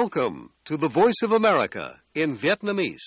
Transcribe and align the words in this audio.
Welcome 0.00 0.48
to 0.64 0.76
the 0.78 0.88
Voice 0.88 1.20
of 1.22 1.32
America 1.32 2.00
in 2.14 2.34
Vietnamese. 2.36 3.06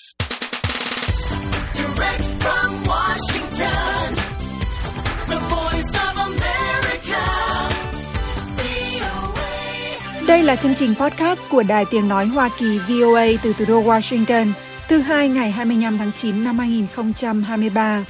Direct 1.74 2.24
from 2.42 2.84
Washington, 2.86 4.14
the 5.26 5.38
voice 5.54 5.92
of 6.06 6.14
America, 6.30 7.22
VOA. 8.56 10.26
Đây 10.28 10.42
là 10.42 10.56
chương 10.56 10.74
trình 10.74 10.94
podcast 10.94 11.48
của 11.50 11.62
Đài 11.62 11.84
Tiếng 11.90 12.08
Nói 12.08 12.26
Hoa 12.26 12.50
Kỳ 12.58 12.78
VOA 12.78 13.26
từ 13.42 13.52
thủ 13.52 13.64
đô 13.68 13.82
Washington, 13.82 14.52
thứ 14.88 14.98
hai 14.98 15.28
ngày 15.28 15.50
25 15.50 15.98
tháng 15.98 16.12
9 16.12 16.44
năm 16.44 16.58
2023. 16.58 18.04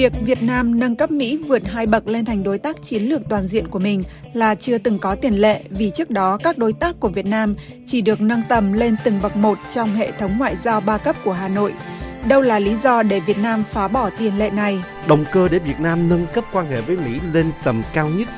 Việc 0.00 0.12
Việt 0.20 0.42
Nam 0.42 0.80
nâng 0.80 0.96
cấp 0.96 1.10
Mỹ 1.10 1.36
vượt 1.36 1.62
hai 1.66 1.86
bậc 1.86 2.08
lên 2.08 2.24
thành 2.24 2.42
đối 2.42 2.58
tác 2.58 2.76
chiến 2.84 3.02
lược 3.02 3.22
toàn 3.28 3.46
diện 3.46 3.68
của 3.68 3.78
mình 3.78 4.02
là 4.32 4.54
chưa 4.54 4.78
từng 4.78 4.98
có 4.98 5.14
tiền 5.14 5.34
lệ 5.34 5.62
vì 5.70 5.90
trước 5.94 6.10
đó 6.10 6.38
các 6.42 6.58
đối 6.58 6.72
tác 6.72 7.00
của 7.00 7.08
Việt 7.08 7.26
Nam 7.26 7.54
chỉ 7.86 8.00
được 8.00 8.20
nâng 8.20 8.42
tầm 8.48 8.72
lên 8.72 8.96
từng 9.04 9.20
bậc 9.22 9.36
một 9.36 9.58
trong 9.70 9.94
hệ 9.94 10.10
thống 10.10 10.38
ngoại 10.38 10.56
giao 10.64 10.80
ba 10.80 10.98
cấp 10.98 11.16
của 11.24 11.32
Hà 11.32 11.48
Nội. 11.48 11.74
Đâu 12.28 12.40
là 12.40 12.58
lý 12.58 12.76
do 12.76 13.02
để 13.02 13.20
Việt 13.20 13.38
Nam 13.38 13.64
phá 13.70 13.88
bỏ 13.88 14.10
tiền 14.18 14.38
lệ 14.38 14.50
này? 14.50 14.82
Động 15.06 15.24
cơ 15.32 15.48
để 15.48 15.58
Việt 15.58 15.80
Nam 15.80 16.08
nâng 16.08 16.26
cấp 16.34 16.44
quan 16.52 16.70
hệ 16.70 16.80
với 16.80 16.96
Mỹ 16.96 17.20
lên 17.32 17.50
tầm 17.64 17.82
cao 17.94 18.08
nhất 18.08 18.28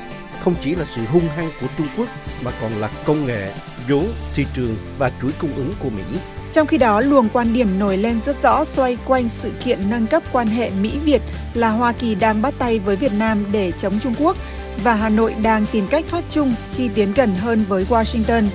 không 0.43 0.55
chỉ 0.61 0.75
là 0.75 0.85
sự 0.85 1.01
hung 1.05 1.29
hăng 1.29 1.51
của 1.61 1.67
Trung 1.77 1.87
Quốc 1.97 2.07
mà 2.45 2.51
còn 2.61 2.71
là 2.73 2.89
công 3.05 3.25
nghệ, 3.25 3.51
vốn, 3.89 4.05
thị 4.33 4.45
trường 4.53 4.75
và 4.97 5.11
chuỗi 5.21 5.31
cung 5.39 5.55
ứng 5.55 5.73
của 5.79 5.89
Mỹ. 5.89 6.19
Trong 6.53 6.67
khi 6.67 6.77
đó, 6.77 6.99
luồng 6.99 7.29
quan 7.29 7.53
điểm 7.53 7.79
nổi 7.79 7.97
lên 7.97 8.21
rất 8.21 8.41
rõ 8.43 8.65
xoay 8.65 8.97
quanh 9.05 9.29
sự 9.29 9.51
kiện 9.63 9.89
nâng 9.89 10.07
cấp 10.07 10.23
quan 10.31 10.47
hệ 10.47 10.69
Mỹ-Việt 10.69 11.21
là 11.53 11.69
Hoa 11.69 11.91
Kỳ 11.91 12.15
đang 12.15 12.41
bắt 12.41 12.53
tay 12.59 12.79
với 12.79 12.95
Việt 12.95 13.13
Nam 13.13 13.45
để 13.51 13.71
chống 13.71 13.99
Trung 13.99 14.13
Quốc 14.19 14.37
và 14.83 14.93
Hà 14.93 15.09
Nội 15.09 15.33
đang 15.33 15.65
tìm 15.65 15.87
cách 15.87 16.05
thoát 16.09 16.23
chung 16.29 16.55
khi 16.75 16.89
tiến 16.95 17.13
gần 17.13 17.35
hơn 17.35 17.65
với 17.67 17.85
Washington, 17.89 18.47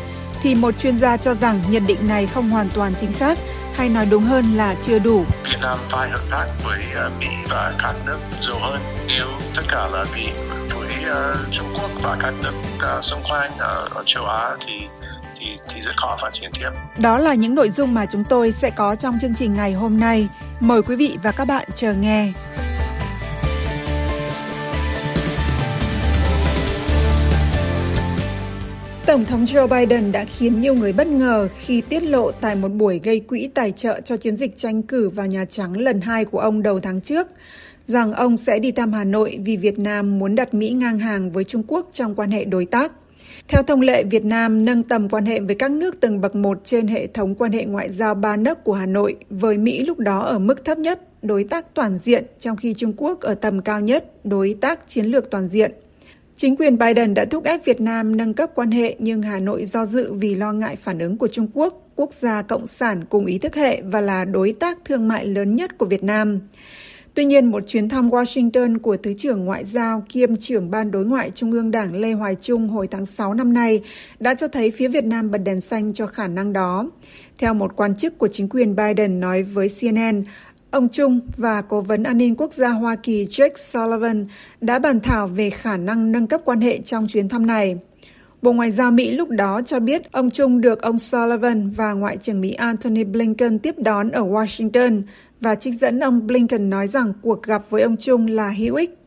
thì 0.42 0.54
một 0.54 0.78
chuyên 0.78 0.98
gia 0.98 1.16
cho 1.16 1.34
rằng 1.34 1.60
nhận 1.68 1.86
định 1.86 2.08
này 2.08 2.26
không 2.26 2.50
hoàn 2.50 2.68
toàn 2.74 2.94
chính 3.00 3.12
xác, 3.12 3.38
hay 3.74 3.88
nói 3.88 4.06
đúng 4.10 4.24
hơn 4.24 4.44
là 4.54 4.74
chưa 4.82 4.98
đủ. 4.98 5.24
Việt 5.44 5.58
Nam 5.62 5.78
phải 5.90 6.10
hợp 6.10 6.22
tác 6.30 6.46
với 6.64 6.78
ờ, 6.94 7.10
Mỹ 7.20 7.26
và 7.48 7.74
các 7.78 7.94
nước 8.06 8.18
giàu 8.42 8.58
hơn 8.60 8.80
nếu 9.06 9.26
tất 9.56 9.62
cả 9.68 9.88
là 9.92 10.04
vì 10.14 10.28
với 10.74 11.04
ờ, 11.08 11.36
Trung 11.52 11.74
Quốc 11.74 11.90
và 12.02 12.16
các 12.20 12.34
nước 12.42 12.52
ờ, 12.80 13.02
xung 13.02 13.20
quanh 13.30 13.50
ở 13.58 13.88
châu 14.06 14.26
Á 14.26 14.56
thì 14.66 14.72
thì 15.74 15.80
rất 15.80 15.92
khó 15.96 16.16
phát 16.22 16.30
triển 16.32 16.50
tiếp. 16.58 16.70
Đó 16.98 17.18
là 17.18 17.34
những 17.34 17.54
nội 17.54 17.70
dung 17.70 17.94
mà 17.94 18.06
chúng 18.06 18.24
tôi 18.24 18.52
sẽ 18.52 18.70
có 18.70 18.94
trong 18.94 19.18
chương 19.20 19.34
trình 19.34 19.54
ngày 19.54 19.72
hôm 19.72 20.00
nay. 20.00 20.28
Mời 20.60 20.82
quý 20.82 20.96
vị 20.96 21.16
và 21.22 21.32
các 21.32 21.44
bạn 21.44 21.68
chờ 21.74 21.94
nghe. 21.94 22.32
Tổng 29.06 29.24
thống 29.24 29.44
Joe 29.44 29.68
Biden 29.68 30.12
đã 30.12 30.24
khiến 30.24 30.60
nhiều 30.60 30.74
người 30.74 30.92
bất 30.92 31.06
ngờ 31.06 31.48
khi 31.58 31.80
tiết 31.80 32.02
lộ 32.02 32.30
tại 32.32 32.56
một 32.56 32.68
buổi 32.68 33.00
gây 33.04 33.20
quỹ 33.20 33.48
tài 33.54 33.70
trợ 33.70 34.00
cho 34.00 34.16
chiến 34.16 34.36
dịch 34.36 34.58
tranh 34.58 34.82
cử 34.82 35.08
vào 35.08 35.26
Nhà 35.26 35.44
Trắng 35.44 35.80
lần 35.80 36.00
hai 36.00 36.24
của 36.24 36.38
ông 36.38 36.62
đầu 36.62 36.80
tháng 36.80 37.00
trước, 37.00 37.26
rằng 37.86 38.12
ông 38.12 38.36
sẽ 38.36 38.58
đi 38.58 38.72
thăm 38.72 38.92
Hà 38.92 39.04
Nội 39.04 39.38
vì 39.44 39.56
Việt 39.56 39.78
Nam 39.78 40.18
muốn 40.18 40.34
đặt 40.34 40.54
Mỹ 40.54 40.70
ngang 40.70 40.98
hàng 40.98 41.30
với 41.30 41.44
Trung 41.44 41.62
Quốc 41.68 41.88
trong 41.92 42.14
quan 42.14 42.30
hệ 42.30 42.44
đối 42.44 42.64
tác. 42.64 42.92
Theo 43.48 43.62
thông 43.62 43.80
lệ, 43.80 44.04
Việt 44.04 44.24
Nam 44.24 44.64
nâng 44.64 44.82
tầm 44.82 45.08
quan 45.08 45.24
hệ 45.24 45.40
với 45.40 45.54
các 45.54 45.70
nước 45.70 46.00
từng 46.00 46.20
bậc 46.20 46.34
một 46.34 46.60
trên 46.64 46.86
hệ 46.86 47.06
thống 47.06 47.34
quan 47.34 47.52
hệ 47.52 47.64
ngoại 47.64 47.92
giao 47.92 48.14
ba 48.14 48.36
nước 48.36 48.64
của 48.64 48.74
Hà 48.74 48.86
Nội, 48.86 49.16
với 49.30 49.58
Mỹ 49.58 49.84
lúc 49.84 49.98
đó 49.98 50.20
ở 50.20 50.38
mức 50.38 50.64
thấp 50.64 50.78
nhất, 50.78 51.00
đối 51.22 51.44
tác 51.44 51.74
toàn 51.74 51.98
diện, 51.98 52.24
trong 52.38 52.56
khi 52.56 52.74
Trung 52.74 52.92
Quốc 52.96 53.20
ở 53.20 53.34
tầm 53.34 53.62
cao 53.62 53.80
nhất, 53.80 54.24
đối 54.24 54.56
tác 54.60 54.88
chiến 54.88 55.06
lược 55.06 55.30
toàn 55.30 55.48
diện. 55.48 55.72
Chính 56.36 56.56
quyền 56.56 56.78
Biden 56.78 57.14
đã 57.14 57.24
thúc 57.24 57.44
ép 57.44 57.64
Việt 57.64 57.80
Nam 57.80 58.16
nâng 58.16 58.34
cấp 58.34 58.50
quan 58.54 58.70
hệ 58.70 58.96
nhưng 58.98 59.22
Hà 59.22 59.40
Nội 59.40 59.64
do 59.64 59.86
dự 59.86 60.12
vì 60.12 60.34
lo 60.34 60.52
ngại 60.52 60.76
phản 60.82 60.98
ứng 60.98 61.18
của 61.18 61.28
Trung 61.28 61.48
Quốc, 61.54 61.88
quốc 61.96 62.12
gia 62.12 62.42
cộng 62.42 62.66
sản 62.66 63.04
cùng 63.08 63.26
ý 63.26 63.38
thức 63.38 63.54
hệ 63.56 63.82
và 63.82 64.00
là 64.00 64.24
đối 64.24 64.52
tác 64.52 64.78
thương 64.84 65.08
mại 65.08 65.26
lớn 65.26 65.56
nhất 65.56 65.78
của 65.78 65.86
Việt 65.86 66.04
Nam. 66.04 66.40
Tuy 67.18 67.24
nhiên, 67.24 67.46
một 67.46 67.62
chuyến 67.66 67.88
thăm 67.88 68.10
Washington 68.10 68.78
của 68.78 68.96
Thứ 68.96 69.14
trưởng 69.18 69.44
Ngoại 69.44 69.64
giao 69.64 70.04
kiêm 70.08 70.36
trưởng 70.36 70.70
Ban 70.70 70.90
Đối 70.90 71.04
ngoại 71.04 71.30
Trung 71.30 71.52
ương 71.52 71.70
Đảng 71.70 72.00
Lê 72.00 72.12
Hoài 72.12 72.34
Trung 72.34 72.68
hồi 72.68 72.88
tháng 72.90 73.06
6 73.06 73.34
năm 73.34 73.52
nay 73.52 73.80
đã 74.20 74.34
cho 74.34 74.48
thấy 74.48 74.70
phía 74.70 74.88
Việt 74.88 75.04
Nam 75.04 75.30
bật 75.30 75.38
đèn 75.38 75.60
xanh 75.60 75.92
cho 75.92 76.06
khả 76.06 76.28
năng 76.28 76.52
đó. 76.52 76.90
Theo 77.38 77.54
một 77.54 77.76
quan 77.76 77.96
chức 77.96 78.18
của 78.18 78.28
chính 78.28 78.48
quyền 78.48 78.76
Biden 78.76 79.20
nói 79.20 79.42
với 79.42 79.68
CNN, 79.80 80.24
ông 80.70 80.88
Trung 80.88 81.20
và 81.36 81.62
Cố 81.62 81.80
vấn 81.80 82.02
An 82.02 82.18
ninh 82.18 82.36
Quốc 82.36 82.52
gia 82.52 82.68
Hoa 82.68 82.96
Kỳ 82.96 83.24
Jake 83.24 83.56
Sullivan 83.56 84.26
đã 84.60 84.78
bàn 84.78 85.00
thảo 85.00 85.26
về 85.26 85.50
khả 85.50 85.76
năng 85.76 86.12
nâng 86.12 86.26
cấp 86.26 86.40
quan 86.44 86.60
hệ 86.60 86.78
trong 86.78 87.06
chuyến 87.08 87.28
thăm 87.28 87.46
này. 87.46 87.76
Bộ 88.42 88.52
Ngoại 88.52 88.70
giao 88.70 88.90
Mỹ 88.90 89.10
lúc 89.10 89.28
đó 89.28 89.62
cho 89.66 89.80
biết 89.80 90.12
ông 90.12 90.30
Trung 90.30 90.60
được 90.60 90.82
ông 90.82 90.98
Sullivan 90.98 91.70
và 91.70 91.92
Ngoại 91.92 92.16
trưởng 92.16 92.40
Mỹ 92.40 92.52
Antony 92.52 93.04
Blinken 93.04 93.58
tiếp 93.58 93.74
đón 93.78 94.10
ở 94.10 94.22
Washington 94.22 95.02
và 95.40 95.54
trích 95.54 95.74
dẫn 95.74 96.00
ông 96.00 96.26
Blinken 96.26 96.70
nói 96.70 96.88
rằng 96.88 97.12
cuộc 97.22 97.42
gặp 97.42 97.62
với 97.70 97.82
ông 97.82 97.96
Trung 97.96 98.26
là 98.26 98.50
hữu 98.50 98.74
ích. 98.74 98.98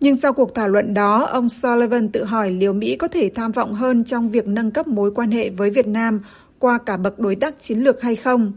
Nhưng 0.00 0.16
sau 0.16 0.32
cuộc 0.32 0.54
thảo 0.54 0.68
luận 0.68 0.94
đó, 0.94 1.24
ông 1.24 1.48
Sullivan 1.48 2.08
tự 2.08 2.24
hỏi 2.24 2.50
liệu 2.50 2.72
Mỹ 2.72 2.96
có 2.96 3.08
thể 3.08 3.30
tham 3.34 3.52
vọng 3.52 3.74
hơn 3.74 4.04
trong 4.04 4.30
việc 4.30 4.46
nâng 4.46 4.70
cấp 4.70 4.86
mối 4.86 5.10
quan 5.14 5.30
hệ 5.30 5.50
với 5.50 5.70
Việt 5.70 5.86
Nam 5.86 6.20
qua 6.58 6.78
cả 6.78 6.96
bậc 6.96 7.18
đối 7.18 7.34
tác 7.34 7.62
chiến 7.62 7.78
lược 7.78 8.02
hay 8.02 8.16
không. 8.16 8.52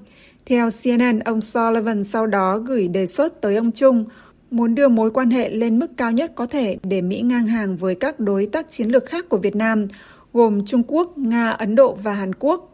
Theo 0.46 0.70
CNN, 0.84 1.20
ông 1.20 1.42
Sullivan 1.42 2.04
sau 2.04 2.28
đó 2.28 2.58
gửi 2.58 2.88
đề 2.88 3.08
xuất 3.08 3.42
tới 3.42 3.56
ông 3.56 3.72
Trung 3.72 4.06
muốn 4.52 4.76
đưa 4.76 4.88
mối 4.88 5.12
quan 5.12 5.30
hệ 5.30 5.50
lên 5.50 5.80
mức 5.80 5.88
cao 5.98 6.12
nhất 6.12 6.32
có 6.36 6.46
thể 6.46 6.78
để 6.84 7.02
Mỹ 7.02 7.22
ngang 7.22 7.48
hàng 7.48 7.78
với 7.78 7.96
các 7.96 8.20
đối 8.20 8.46
tác 8.46 8.72
chiến 8.72 8.90
lược 8.90 9.06
khác 9.06 9.30
của 9.30 9.38
Việt 9.38 9.56
Nam, 9.56 9.88
gồm 10.34 10.66
Trung 10.66 10.84
Quốc, 10.88 11.18
Nga, 11.18 11.50
Ấn 11.50 11.76
Độ 11.76 11.98
và 12.04 12.14
Hàn 12.14 12.36
Quốc. 12.36 12.73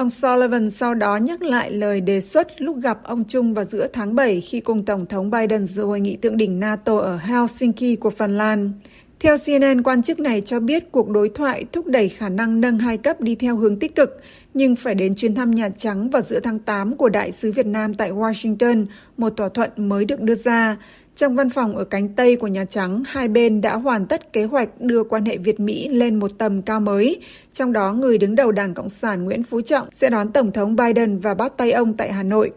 Ông 0.00 0.10
Sullivan 0.10 0.70
sau 0.70 0.94
đó 0.94 1.16
nhắc 1.16 1.42
lại 1.42 1.70
lời 1.70 2.00
đề 2.00 2.20
xuất 2.20 2.62
lúc 2.62 2.76
gặp 2.76 2.98
ông 3.04 3.24
Trung 3.24 3.54
vào 3.54 3.64
giữa 3.64 3.86
tháng 3.92 4.14
7 4.14 4.40
khi 4.40 4.60
cùng 4.60 4.84
Tổng 4.84 5.06
thống 5.06 5.30
Biden 5.30 5.66
dự 5.66 5.84
hội 5.84 6.00
nghị 6.00 6.16
thượng 6.16 6.36
đỉnh 6.36 6.60
NATO 6.60 6.98
ở 6.98 7.16
Helsinki 7.16 8.00
của 8.00 8.10
Phần 8.10 8.38
Lan. 8.38 8.72
Theo 9.20 9.36
CNN, 9.38 9.82
quan 9.82 10.02
chức 10.02 10.20
này 10.20 10.40
cho 10.40 10.60
biết 10.60 10.92
cuộc 10.92 11.08
đối 11.08 11.28
thoại 11.28 11.64
thúc 11.72 11.86
đẩy 11.86 12.08
khả 12.08 12.28
năng 12.28 12.60
nâng 12.60 12.78
hai 12.78 12.96
cấp 12.96 13.20
đi 13.20 13.34
theo 13.34 13.56
hướng 13.56 13.78
tích 13.78 13.94
cực, 13.94 14.20
nhưng 14.54 14.76
phải 14.76 14.94
đến 14.94 15.14
chuyến 15.14 15.34
thăm 15.34 15.50
Nhà 15.50 15.68
Trắng 15.68 16.10
vào 16.10 16.22
giữa 16.22 16.40
tháng 16.40 16.58
8 16.58 16.96
của 16.96 17.08
Đại 17.08 17.32
sứ 17.32 17.52
Việt 17.52 17.66
Nam 17.66 17.94
tại 17.94 18.12
Washington, 18.12 18.86
một 19.16 19.36
thỏa 19.36 19.48
thuận 19.48 19.70
mới 19.76 20.04
được 20.04 20.20
đưa 20.20 20.34
ra. 20.34 20.76
Trong 21.16 21.36
văn 21.36 21.50
phòng 21.50 21.76
ở 21.76 21.84
cánh 21.84 22.08
Tây 22.08 22.36
của 22.36 22.46
Nhà 22.46 22.64
Trắng, 22.64 23.02
hai 23.06 23.28
bên 23.28 23.60
đã 23.60 23.76
hoàn 23.76 24.06
tất 24.06 24.32
kế 24.32 24.44
hoạch 24.44 24.80
đưa 24.80 25.04
quan 25.04 25.24
hệ 25.24 25.36
Việt-Mỹ 25.36 25.88
lên 25.88 26.18
một 26.18 26.30
tầm 26.38 26.62
cao 26.62 26.80
mới, 26.80 27.20
trong 27.52 27.72
đó 27.72 27.92
người 27.92 28.18
đứng 28.18 28.34
đầu 28.34 28.52
Đảng 28.52 28.74
Cộng 28.74 28.88
sản 28.88 29.24
Nguyễn 29.24 29.42
Phú 29.42 29.60
Trọng 29.60 29.88
sẽ 29.92 30.10
đón 30.10 30.32
Tổng 30.32 30.52
thống 30.52 30.76
Biden 30.76 31.18
và 31.18 31.34
bắt 31.34 31.52
tay 31.56 31.72
ông 31.72 31.96
tại 31.96 32.12
Hà 32.12 32.22
Nội. 32.22 32.50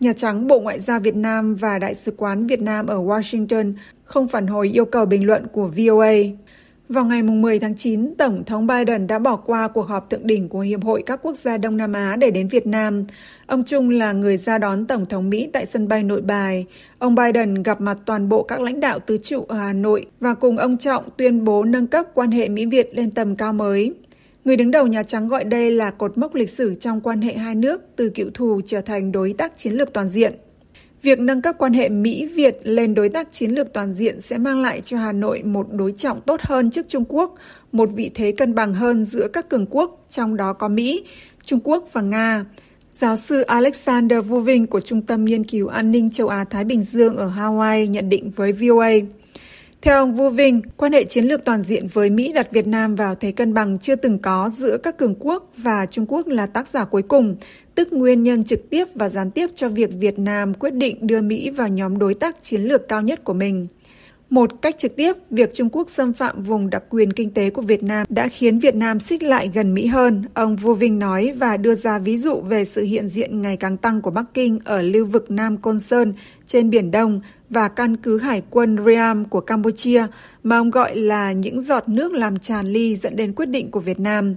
Nhà 0.00 0.12
Trắng, 0.12 0.46
Bộ 0.46 0.60
Ngoại 0.60 0.80
giao 0.80 1.00
Việt 1.00 1.16
Nam 1.16 1.54
và 1.54 1.78
Đại 1.78 1.94
sứ 1.94 2.12
quán 2.16 2.46
Việt 2.46 2.60
Nam 2.60 2.86
ở 2.86 2.96
Washington 2.96 3.72
không 4.04 4.28
phản 4.28 4.46
hồi 4.46 4.68
yêu 4.68 4.84
cầu 4.84 5.04
bình 5.04 5.26
luận 5.26 5.46
của 5.52 5.70
VOA. 5.76 6.12
Vào 6.90 7.04
ngày 7.04 7.22
10 7.22 7.58
tháng 7.58 7.76
9, 7.76 8.14
Tổng 8.18 8.44
thống 8.44 8.66
Biden 8.66 9.06
đã 9.06 9.18
bỏ 9.18 9.36
qua 9.36 9.68
cuộc 9.68 9.82
họp 9.82 10.10
thượng 10.10 10.26
đỉnh 10.26 10.48
của 10.48 10.60
Hiệp 10.60 10.84
hội 10.84 11.02
các 11.06 11.20
quốc 11.22 11.38
gia 11.38 11.58
Đông 11.58 11.76
Nam 11.76 11.92
Á 11.92 12.16
để 12.16 12.30
đến 12.30 12.48
Việt 12.48 12.66
Nam. 12.66 13.04
Ông 13.46 13.64
Trung 13.64 13.90
là 13.90 14.12
người 14.12 14.36
ra 14.36 14.58
đón 14.58 14.86
Tổng 14.86 15.06
thống 15.06 15.30
Mỹ 15.30 15.48
tại 15.52 15.66
sân 15.66 15.88
bay 15.88 16.02
nội 16.02 16.20
bài. 16.20 16.66
Ông 16.98 17.14
Biden 17.14 17.62
gặp 17.62 17.80
mặt 17.80 17.98
toàn 18.06 18.28
bộ 18.28 18.42
các 18.42 18.60
lãnh 18.60 18.80
đạo 18.80 18.98
tứ 18.98 19.18
trụ 19.18 19.44
ở 19.48 19.56
Hà 19.56 19.72
Nội 19.72 20.06
và 20.20 20.34
cùng 20.34 20.56
ông 20.56 20.76
Trọng 20.76 21.04
tuyên 21.16 21.44
bố 21.44 21.64
nâng 21.64 21.86
cấp 21.86 22.06
quan 22.14 22.30
hệ 22.30 22.48
Mỹ-Việt 22.48 22.90
lên 22.94 23.10
tầm 23.10 23.36
cao 23.36 23.52
mới. 23.52 23.94
Người 24.44 24.56
đứng 24.56 24.70
đầu 24.70 24.86
Nhà 24.86 25.02
Trắng 25.02 25.28
gọi 25.28 25.44
đây 25.44 25.70
là 25.70 25.90
cột 25.90 26.18
mốc 26.18 26.34
lịch 26.34 26.50
sử 26.50 26.74
trong 26.74 27.00
quan 27.00 27.20
hệ 27.20 27.32
hai 27.32 27.54
nước 27.54 27.82
từ 27.96 28.08
cựu 28.08 28.30
thù 28.34 28.60
trở 28.66 28.80
thành 28.80 29.12
đối 29.12 29.32
tác 29.32 29.58
chiến 29.58 29.72
lược 29.72 29.92
toàn 29.92 30.08
diện. 30.08 30.32
Việc 31.02 31.18
nâng 31.18 31.42
cấp 31.42 31.54
quan 31.58 31.72
hệ 31.72 31.88
Mỹ-Việt 31.88 32.60
lên 32.64 32.94
đối 32.94 33.08
tác 33.08 33.32
chiến 33.32 33.50
lược 33.50 33.72
toàn 33.72 33.94
diện 33.94 34.20
sẽ 34.20 34.38
mang 34.38 34.62
lại 34.62 34.80
cho 34.80 34.98
Hà 34.98 35.12
Nội 35.12 35.42
một 35.42 35.66
đối 35.72 35.92
trọng 35.92 36.20
tốt 36.20 36.40
hơn 36.42 36.70
trước 36.70 36.88
Trung 36.88 37.04
Quốc, 37.08 37.34
một 37.72 37.88
vị 37.94 38.10
thế 38.14 38.32
cân 38.32 38.54
bằng 38.54 38.74
hơn 38.74 39.04
giữa 39.04 39.28
các 39.32 39.48
cường 39.48 39.66
quốc, 39.66 40.04
trong 40.10 40.36
đó 40.36 40.52
có 40.52 40.68
Mỹ, 40.68 41.04
Trung 41.44 41.60
Quốc 41.64 41.88
và 41.92 42.02
Nga. 42.02 42.44
Giáo 42.92 43.16
sư 43.16 43.40
Alexander 43.40 44.26
Vuving 44.26 44.66
của 44.66 44.80
Trung 44.80 45.02
tâm 45.02 45.24
Nghiên 45.24 45.44
cứu 45.44 45.68
An 45.68 45.90
ninh 45.90 46.10
châu 46.10 46.28
Á-Thái 46.28 46.64
Bình 46.64 46.82
Dương 46.82 47.16
ở 47.16 47.30
Hawaii 47.36 47.86
nhận 47.86 48.08
định 48.08 48.30
với 48.36 48.52
VOA. 48.52 48.90
Theo 49.82 49.96
ông 49.96 50.14
Vu 50.14 50.30
Vinh, 50.30 50.62
quan 50.76 50.92
hệ 50.92 51.04
chiến 51.04 51.24
lược 51.24 51.44
toàn 51.44 51.62
diện 51.62 51.88
với 51.88 52.10
Mỹ 52.10 52.32
đặt 52.32 52.52
Việt 52.52 52.66
Nam 52.66 52.94
vào 52.94 53.14
thế 53.14 53.32
cân 53.32 53.54
bằng 53.54 53.78
chưa 53.78 53.94
từng 53.94 54.18
có 54.18 54.50
giữa 54.52 54.76
các 54.76 54.96
cường 54.98 55.14
quốc 55.18 55.52
và 55.56 55.86
Trung 55.86 56.06
Quốc 56.08 56.26
là 56.26 56.46
tác 56.46 56.68
giả 56.68 56.84
cuối 56.84 57.02
cùng, 57.02 57.36
tức 57.74 57.92
nguyên 57.92 58.22
nhân 58.22 58.44
trực 58.44 58.70
tiếp 58.70 58.84
và 58.94 59.08
gián 59.08 59.30
tiếp 59.30 59.50
cho 59.54 59.68
việc 59.68 59.90
Việt 60.00 60.18
Nam 60.18 60.54
quyết 60.54 60.74
định 60.74 61.06
đưa 61.06 61.20
Mỹ 61.20 61.50
vào 61.50 61.68
nhóm 61.68 61.98
đối 61.98 62.14
tác 62.14 62.42
chiến 62.42 62.62
lược 62.62 62.88
cao 62.88 63.02
nhất 63.02 63.24
của 63.24 63.32
mình. 63.32 63.66
Một 64.30 64.62
cách 64.62 64.78
trực 64.78 64.96
tiếp, 64.96 65.12
việc 65.30 65.54
Trung 65.54 65.68
Quốc 65.72 65.90
xâm 65.90 66.12
phạm 66.12 66.42
vùng 66.42 66.70
đặc 66.70 66.82
quyền 66.90 67.12
kinh 67.12 67.30
tế 67.30 67.50
của 67.50 67.62
Việt 67.62 67.82
Nam 67.82 68.06
đã 68.08 68.28
khiến 68.28 68.58
Việt 68.58 68.74
Nam 68.74 69.00
xích 69.00 69.22
lại 69.22 69.50
gần 69.54 69.74
Mỹ 69.74 69.86
hơn, 69.86 70.24
ông 70.34 70.56
Vu 70.56 70.74
Vinh 70.74 70.98
nói 70.98 71.32
và 71.36 71.56
đưa 71.56 71.74
ra 71.74 71.98
ví 71.98 72.16
dụ 72.16 72.40
về 72.40 72.64
sự 72.64 72.82
hiện 72.82 73.08
diện 73.08 73.42
ngày 73.42 73.56
càng 73.56 73.76
tăng 73.76 74.02
của 74.02 74.10
Bắc 74.10 74.24
Kinh 74.34 74.58
ở 74.64 74.82
lưu 74.82 75.04
vực 75.04 75.30
Nam 75.30 75.56
Côn 75.56 75.80
Sơn 75.80 76.14
trên 76.46 76.70
Biển 76.70 76.90
Đông 76.90 77.20
và 77.48 77.68
căn 77.68 77.96
cứ 77.96 78.18
hải 78.18 78.42
quân 78.50 78.76
Riam 78.86 79.24
của 79.24 79.40
Campuchia 79.40 80.06
mà 80.42 80.58
ông 80.58 80.70
gọi 80.70 80.96
là 80.96 81.32
những 81.32 81.62
giọt 81.62 81.88
nước 81.88 82.12
làm 82.12 82.38
tràn 82.38 82.66
ly 82.66 82.96
dẫn 82.96 83.16
đến 83.16 83.32
quyết 83.32 83.46
định 83.46 83.70
của 83.70 83.80
Việt 83.80 84.00
Nam. 84.00 84.34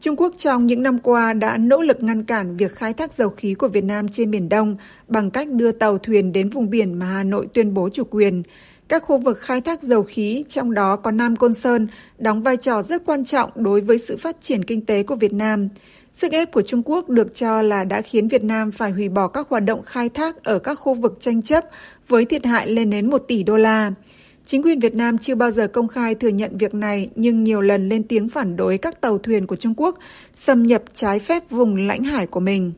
Trung 0.00 0.16
Quốc 0.16 0.34
trong 0.36 0.66
những 0.66 0.82
năm 0.82 0.98
qua 0.98 1.32
đã 1.32 1.56
nỗ 1.56 1.82
lực 1.82 2.02
ngăn 2.02 2.24
cản 2.24 2.56
việc 2.56 2.74
khai 2.74 2.92
thác 2.92 3.12
dầu 3.12 3.28
khí 3.28 3.54
của 3.54 3.68
Việt 3.68 3.84
Nam 3.84 4.08
trên 4.08 4.30
Biển 4.30 4.48
Đông 4.48 4.76
bằng 5.08 5.30
cách 5.30 5.48
đưa 5.48 5.72
tàu 5.72 5.98
thuyền 5.98 6.32
đến 6.32 6.50
vùng 6.50 6.70
biển 6.70 6.94
mà 6.94 7.06
Hà 7.06 7.24
Nội 7.24 7.46
tuyên 7.54 7.74
bố 7.74 7.88
chủ 7.88 8.04
quyền. 8.10 8.42
Các 8.92 9.02
khu 9.02 9.18
vực 9.18 9.38
khai 9.38 9.60
thác 9.60 9.82
dầu 9.82 10.02
khí, 10.02 10.44
trong 10.48 10.74
đó 10.74 10.96
có 10.96 11.10
Nam 11.10 11.36
Côn 11.36 11.54
Sơn, 11.54 11.88
đóng 12.18 12.42
vai 12.42 12.56
trò 12.56 12.82
rất 12.82 13.02
quan 13.06 13.24
trọng 13.24 13.50
đối 13.54 13.80
với 13.80 13.98
sự 13.98 14.16
phát 14.16 14.36
triển 14.40 14.62
kinh 14.62 14.86
tế 14.86 15.02
của 15.02 15.14
Việt 15.16 15.32
Nam. 15.32 15.68
Sức 16.14 16.32
ép 16.32 16.52
của 16.52 16.62
Trung 16.62 16.82
Quốc 16.84 17.08
được 17.08 17.34
cho 17.34 17.62
là 17.62 17.84
đã 17.84 18.00
khiến 18.00 18.28
Việt 18.28 18.44
Nam 18.44 18.72
phải 18.72 18.90
hủy 18.90 19.08
bỏ 19.08 19.28
các 19.28 19.48
hoạt 19.48 19.64
động 19.64 19.82
khai 19.82 20.08
thác 20.08 20.44
ở 20.44 20.58
các 20.58 20.74
khu 20.74 20.94
vực 20.94 21.16
tranh 21.20 21.42
chấp 21.42 21.64
với 22.08 22.24
thiệt 22.24 22.46
hại 22.46 22.68
lên 22.68 22.90
đến 22.90 23.10
1 23.10 23.18
tỷ 23.28 23.42
đô 23.42 23.56
la. 23.56 23.92
Chính 24.46 24.62
quyền 24.62 24.80
Việt 24.80 24.94
Nam 24.94 25.18
chưa 25.18 25.34
bao 25.34 25.50
giờ 25.50 25.66
công 25.66 25.88
khai 25.88 26.14
thừa 26.14 26.28
nhận 26.28 26.56
việc 26.56 26.74
này 26.74 27.10
nhưng 27.14 27.44
nhiều 27.44 27.60
lần 27.60 27.88
lên 27.88 28.02
tiếng 28.02 28.28
phản 28.28 28.56
đối 28.56 28.78
các 28.78 29.00
tàu 29.00 29.18
thuyền 29.18 29.46
của 29.46 29.56
Trung 29.56 29.74
Quốc 29.76 29.98
xâm 30.36 30.62
nhập 30.62 30.82
trái 30.94 31.18
phép 31.18 31.50
vùng 31.50 31.76
lãnh 31.76 32.04
hải 32.04 32.26
của 32.26 32.40
mình. 32.40 32.72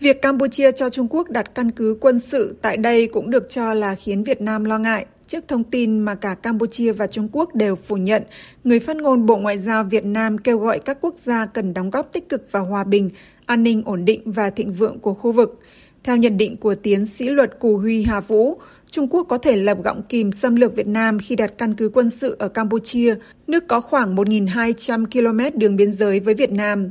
Việc 0.00 0.22
Campuchia 0.22 0.72
cho 0.72 0.90
Trung 0.90 1.06
Quốc 1.10 1.30
đặt 1.30 1.54
căn 1.54 1.70
cứ 1.70 1.96
quân 2.00 2.18
sự 2.18 2.56
tại 2.62 2.76
đây 2.76 3.06
cũng 3.06 3.30
được 3.30 3.50
cho 3.50 3.74
là 3.74 3.94
khiến 3.94 4.24
Việt 4.24 4.40
Nam 4.40 4.64
lo 4.64 4.78
ngại 4.78 5.06
trước 5.32 5.48
thông 5.48 5.64
tin 5.64 5.98
mà 5.98 6.14
cả 6.14 6.34
Campuchia 6.34 6.92
và 6.92 7.06
Trung 7.06 7.28
Quốc 7.32 7.54
đều 7.54 7.76
phủ 7.76 7.96
nhận, 7.96 8.22
người 8.64 8.78
phát 8.78 8.96
ngôn 8.96 9.26
Bộ 9.26 9.36
Ngoại 9.36 9.58
giao 9.58 9.84
Việt 9.84 10.04
Nam 10.04 10.38
kêu 10.38 10.58
gọi 10.58 10.78
các 10.78 10.98
quốc 11.00 11.14
gia 11.22 11.46
cần 11.46 11.74
đóng 11.74 11.90
góp 11.90 12.12
tích 12.12 12.28
cực 12.28 12.52
vào 12.52 12.64
hòa 12.64 12.84
bình, 12.84 13.10
an 13.46 13.62
ninh 13.62 13.82
ổn 13.84 14.04
định 14.04 14.32
và 14.32 14.50
thịnh 14.50 14.72
vượng 14.72 14.98
của 14.98 15.14
khu 15.14 15.32
vực. 15.32 15.60
Theo 16.04 16.16
nhận 16.16 16.36
định 16.36 16.56
của 16.56 16.74
tiến 16.74 17.06
sĩ 17.06 17.30
luật 17.30 17.58
Cù 17.58 17.76
Huy 17.76 18.02
Hà 18.02 18.20
Vũ, 18.20 18.56
Trung 18.90 19.08
Quốc 19.08 19.26
có 19.28 19.38
thể 19.38 19.56
lập 19.56 19.78
gọng 19.84 20.02
kìm 20.08 20.32
xâm 20.32 20.56
lược 20.56 20.76
Việt 20.76 20.86
Nam 20.86 21.18
khi 21.18 21.36
đặt 21.36 21.52
căn 21.58 21.74
cứ 21.74 21.90
quân 21.94 22.10
sự 22.10 22.36
ở 22.38 22.48
Campuchia, 22.48 23.14
nước 23.46 23.68
có 23.68 23.80
khoảng 23.80 24.16
1.200 24.16 25.06
km 25.52 25.58
đường 25.58 25.76
biên 25.76 25.92
giới 25.92 26.20
với 26.20 26.34
Việt 26.34 26.52
Nam. 26.52 26.90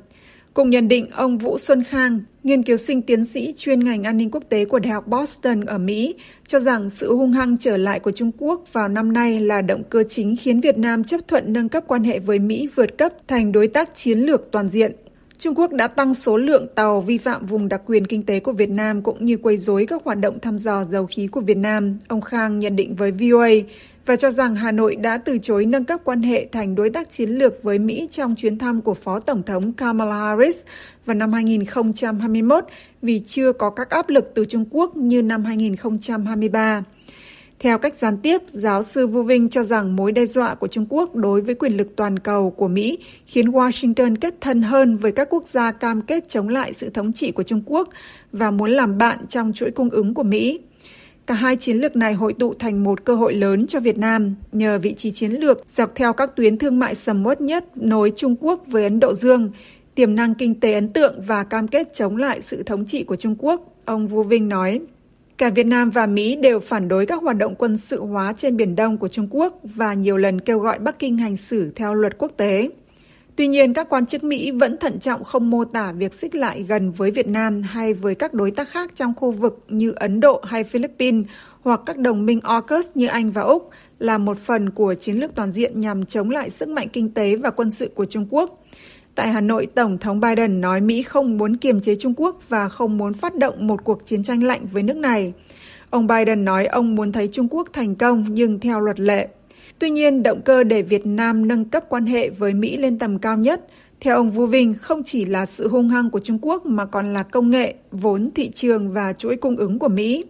Cùng 0.54 0.70
nhận 0.70 0.88
định, 0.88 1.10
ông 1.16 1.38
Vũ 1.38 1.58
Xuân 1.58 1.84
Khang, 1.84 2.20
nghiên 2.44 2.64
cứu 2.64 2.78
sinh 2.78 3.02
tiến 3.02 3.26
sĩ 3.26 3.54
chuyên 3.58 3.80
ngành 3.80 4.04
an 4.04 4.18
ninh 4.18 4.32
quốc 4.32 4.44
tế 4.50 4.66
của 4.66 4.80
Đại 4.80 4.92
học 4.92 5.08
Boston 5.08 5.62
ở 5.62 5.78
Mỹ, 5.78 6.16
cho 6.48 6.60
rằng 6.60 6.90
sự 6.90 7.16
hung 7.16 7.32
hăng 7.32 7.58
trở 7.58 7.78
lại 7.78 8.00
của 8.00 8.12
Trung 8.12 8.32
Quốc 8.38 8.64
vào 8.74 8.88
năm 8.88 9.14
nay 9.14 9.40
là 9.42 9.62
động 9.62 9.84
cơ 9.90 10.04
chính 10.10 10.36
khiến 10.40 10.62
Việt 10.62 10.78
Nam 10.78 11.04
chấp 11.04 11.28
thuận 11.28 11.54
nâng 11.54 11.70
cấp 11.70 11.84
quan 11.88 12.04
hệ 12.04 12.20
với 12.20 12.40
Mỹ 12.40 12.70
vượt 12.76 12.98
cấp 12.98 13.12
thành 13.28 13.52
đối 13.52 13.68
tác 13.68 13.96
chiến 13.96 14.20
lược 14.20 14.52
toàn 14.52 14.70
diện. 14.70 14.92
Trung 15.42 15.56
Quốc 15.56 15.74
đã 15.74 15.88
tăng 15.88 16.14
số 16.14 16.38
lượng 16.38 16.68
tàu 16.76 17.02
vi 17.02 17.18
phạm 17.18 17.46
vùng 17.46 17.70
đặc 17.70 17.82
quyền 17.86 18.06
kinh 18.08 18.24
tế 18.24 18.40
của 18.40 18.52
Việt 18.52 18.70
Nam 18.70 19.02
cũng 19.02 19.26
như 19.26 19.38
quấy 19.38 19.58
rối 19.58 19.86
các 19.86 20.02
hoạt 20.06 20.20
động 20.20 20.40
thăm 20.40 20.60
dò 20.60 20.84
dầu 20.84 21.06
khí 21.06 21.28
của 21.28 21.42
Việt 21.42 21.58
Nam, 21.58 21.98
ông 22.08 22.22
Khang 22.22 22.60
nhận 22.60 22.76
định 22.76 22.96
với 22.96 23.12
VOA 23.12 23.50
và 24.06 24.16
cho 24.16 24.32
rằng 24.32 24.56
Hà 24.56 24.72
Nội 24.72 24.96
đã 24.96 25.18
từ 25.18 25.38
chối 25.38 25.66
nâng 25.66 25.86
cấp 25.86 26.00
quan 26.04 26.22
hệ 26.22 26.48
thành 26.52 26.76
đối 26.76 26.90
tác 26.90 27.12
chiến 27.12 27.30
lược 27.30 27.64
với 27.64 27.80
Mỹ 27.80 28.08
trong 28.12 28.36
chuyến 28.36 28.58
thăm 28.58 28.82
của 28.82 28.94
Phó 28.94 29.20
Tổng 29.20 29.44
thống 29.44 29.74
Kamala 29.74 30.16
Harris 30.16 30.62
vào 31.06 31.16
năm 31.16 31.34
2021 31.34 32.66
vì 33.02 33.22
chưa 33.26 33.54
có 33.54 33.70
các 33.70 33.90
áp 33.90 34.10
lực 34.10 34.32
từ 34.36 34.46
Trung 34.46 34.66
Quốc 34.72 34.98
như 34.98 35.22
năm 35.22 35.44
2023. 35.44 36.84
Theo 37.62 37.78
cách 37.78 37.96
gián 38.00 38.18
tiếp, 38.18 38.42
giáo 38.48 38.84
sư 38.84 39.08
Vu 39.08 39.24
Vinh 39.24 39.50
cho 39.50 39.63
rằng 39.63 39.96
mối 39.96 40.12
đe 40.12 40.25
dọa 40.25 40.56
của 40.56 40.68
Trung 40.68 40.86
Quốc 40.90 41.16
đối 41.16 41.42
với 41.42 41.56
quyền 41.56 41.78
lực 41.78 41.96
toàn 41.96 42.19
cầu 42.19 42.52
của 42.52 42.68
Mỹ 42.68 42.98
khiến 43.25 43.52
Washington 43.52 44.16
kết 44.22 44.36
thân 44.42 44.62
hơn 44.62 44.98
với 44.98 45.12
các 45.12 45.28
quốc 45.30 45.48
gia 45.48 45.72
cam 45.72 46.02
kết 46.02 46.30
chống 46.30 46.50
lại 46.50 46.74
sự 46.74 46.90
thống 46.90 47.13
trị 47.13 47.31
của 47.31 47.44
Trung 47.44 47.62
Quốc 47.66 47.90
và 48.31 48.52
muốn 48.52 48.72
làm 48.72 48.98
bạn 48.98 49.28
trong 49.30 49.54
chuỗi 49.54 49.72
cung 49.72 49.90
ứng 49.90 50.13
của 50.13 50.24
Mỹ. 50.24 50.60
Cả 51.28 51.34
hai 51.34 51.56
chiến 51.56 51.78
lược 51.78 51.96
này 51.96 52.13
hội 52.13 52.34
tụ 52.34 52.54
thành 52.54 52.84
một 52.84 53.06
cơ 53.06 53.16
hội 53.16 53.34
lớn 53.34 53.68
cho 53.68 53.80
Việt 53.80 53.98
Nam 53.98 54.36
nhờ 54.52 54.80
vị 54.80 54.94
trí 54.94 55.12
chiến 55.12 55.31
lược 55.31 55.57
dọc 55.69 55.96
theo 55.96 56.14
các 56.14 56.36
tuyến 56.36 56.57
thương 56.57 56.80
mại 56.80 56.96
sầm 56.96 57.25
uất 57.25 57.42
nhất 57.42 57.66
nối 57.75 58.12
Trung 58.16 58.36
Quốc 58.40 58.64
với 58.68 58.84
Ấn 58.84 59.00
Độ 59.00 59.14
Dương, 59.14 59.52
tiềm 59.96 60.16
năng 60.16 60.36
kinh 60.36 60.60
tế 60.60 60.74
ấn 60.74 60.94
tượng 60.94 61.22
và 61.28 61.44
cam 61.44 61.68
kết 61.68 61.94
chống 61.94 62.18
lại 62.18 62.42
sự 62.42 62.64
thống 62.64 62.86
trị 62.86 63.04
của 63.04 63.16
Trung 63.16 63.36
Quốc, 63.40 63.75
ông 63.86 64.07
Vu 64.07 64.24
Vinh 64.24 64.50
nói. 64.50 64.81
Cả 65.42 65.50
Việt 65.50 65.68
Nam 65.68 65.90
và 65.90 66.06
Mỹ 66.06 66.36
đều 66.36 66.60
phản 66.60 66.88
đối 66.88 67.06
các 67.06 67.22
hoạt 67.22 67.38
động 67.38 67.56
quân 67.56 67.78
sự 67.78 68.02
hóa 68.06 68.34
trên 68.38 68.58
Biển 68.58 68.76
Đông 68.76 68.98
của 68.98 69.08
Trung 69.08 69.28
Quốc 69.32 69.60
và 69.64 69.94
nhiều 69.94 70.18
lần 70.18 70.42
kêu 70.42 70.60
gọi 70.60 70.80
Bắc 70.80 71.00
Kinh 71.00 71.18
hành 71.18 71.38
xử 71.38 71.72
theo 71.76 71.94
luật 71.94 72.18
quốc 72.18 72.32
tế. 72.38 72.70
Tuy 73.36 73.48
nhiên, 73.48 73.74
các 73.74 73.90
quan 73.90 74.06
chức 74.06 74.24
Mỹ 74.24 74.52
vẫn 74.52 74.78
thận 74.78 75.00
trọng 75.00 75.24
không 75.24 75.50
mô 75.50 75.66
tả 75.66 75.92
việc 75.92 76.14
xích 76.14 76.36
lại 76.36 76.64
gần 76.64 76.92
với 76.92 77.12
Việt 77.12 77.28
Nam 77.28 77.62
hay 77.62 77.94
với 77.94 78.16
các 78.16 78.34
đối 78.34 78.52
tác 78.52 78.70
khác 78.70 78.92
trong 78.96 79.14
khu 79.16 79.32
vực 79.32 79.66
như 79.68 79.92
Ấn 79.96 80.20
Độ 80.20 80.42
hay 80.48 80.64
Philippines 80.64 81.26
hoặc 81.62 81.82
các 81.86 81.98
đồng 81.98 82.26
minh 82.26 82.40
AUKUS 82.44 82.88
như 82.96 83.08
Anh 83.08 83.32
và 83.32 83.42
Úc 83.42 83.70
là 84.00 84.18
một 84.18 84.38
phần 84.38 84.70
của 84.70 84.94
chiến 84.94 85.16
lược 85.16 85.36
toàn 85.36 85.52
diện 85.52 85.80
nhằm 85.80 86.06
chống 86.06 86.30
lại 86.30 86.50
sức 86.50 86.70
mạnh 86.70 86.88
kinh 86.94 87.14
tế 87.14 87.36
và 87.36 87.50
quân 87.50 87.72
sự 87.72 87.92
của 87.96 88.06
Trung 88.06 88.28
Quốc. 88.30 88.64
Tại 89.16 89.28
Hà 89.28 89.42
Nội, 89.42 89.68
Tổng 89.75 89.98
thống 89.98 90.19
Biden 90.19 90.62
nói 90.62 90.81
Mỹ 90.81 91.02
không 91.02 91.38
muốn 91.38 91.58
kiềm 91.58 91.81
chế 91.81 91.96
Trung 91.96 92.13
Quốc 92.18 92.40
và 92.50 92.69
không 92.69 92.98
muốn 92.98 93.13
phát 93.13 93.36
động 93.36 93.68
một 93.68 93.84
cuộc 93.84 94.06
chiến 94.06 94.24
tranh 94.24 94.44
lạnh 94.44 94.68
với 94.72 94.84
nước 94.84 94.98
này. 94.98 95.34
Ông 95.90 96.08
Biden 96.08 96.46
nói 96.46 96.66
ông 96.66 96.96
muốn 96.96 97.12
thấy 97.12 97.30
Trung 97.31 97.48
Quốc 97.52 97.69
thành 97.74 97.96
công 97.96 98.25
nhưng 98.30 98.60
theo 98.60 98.80
luật 98.80 99.00
lệ. 99.00 99.28
Tuy 99.80 99.90
nhiên, 99.90 100.24
động 100.24 100.42
cơ 100.42 100.63
để 100.63 100.81
Việt 100.81 101.06
Nam 101.06 101.48
nâng 101.48 101.66
cấp 101.66 101.84
quan 101.90 102.06
hệ 102.06 102.30
với 102.30 102.54
Mỹ 102.54 102.78
lên 102.78 103.00
tầm 103.00 103.19
cao 103.19 103.38
nhất, 103.38 103.68
theo 104.00 104.16
ông 104.16 104.30
Vu 104.30 104.46
Vinh, 104.46 104.74
không 104.74 105.04
chỉ 105.04 105.25
là 105.25 105.46
sự 105.46 105.68
hung 105.68 105.90
hăng 105.90 106.10
của 106.10 106.19
Trung 106.19 106.40
Quốc 106.42 106.66
mà 106.66 106.86
còn 106.86 107.14
là 107.14 107.24
công 107.24 107.50
nghệ, 107.50 107.74
vốn 107.92 108.31
thị 108.36 108.52
trường 108.52 108.92
và 108.92 109.14
chuỗi 109.14 109.36
cung 109.36 109.57
ứng 109.57 109.80
của 109.80 109.90
Mỹ. 109.90 110.24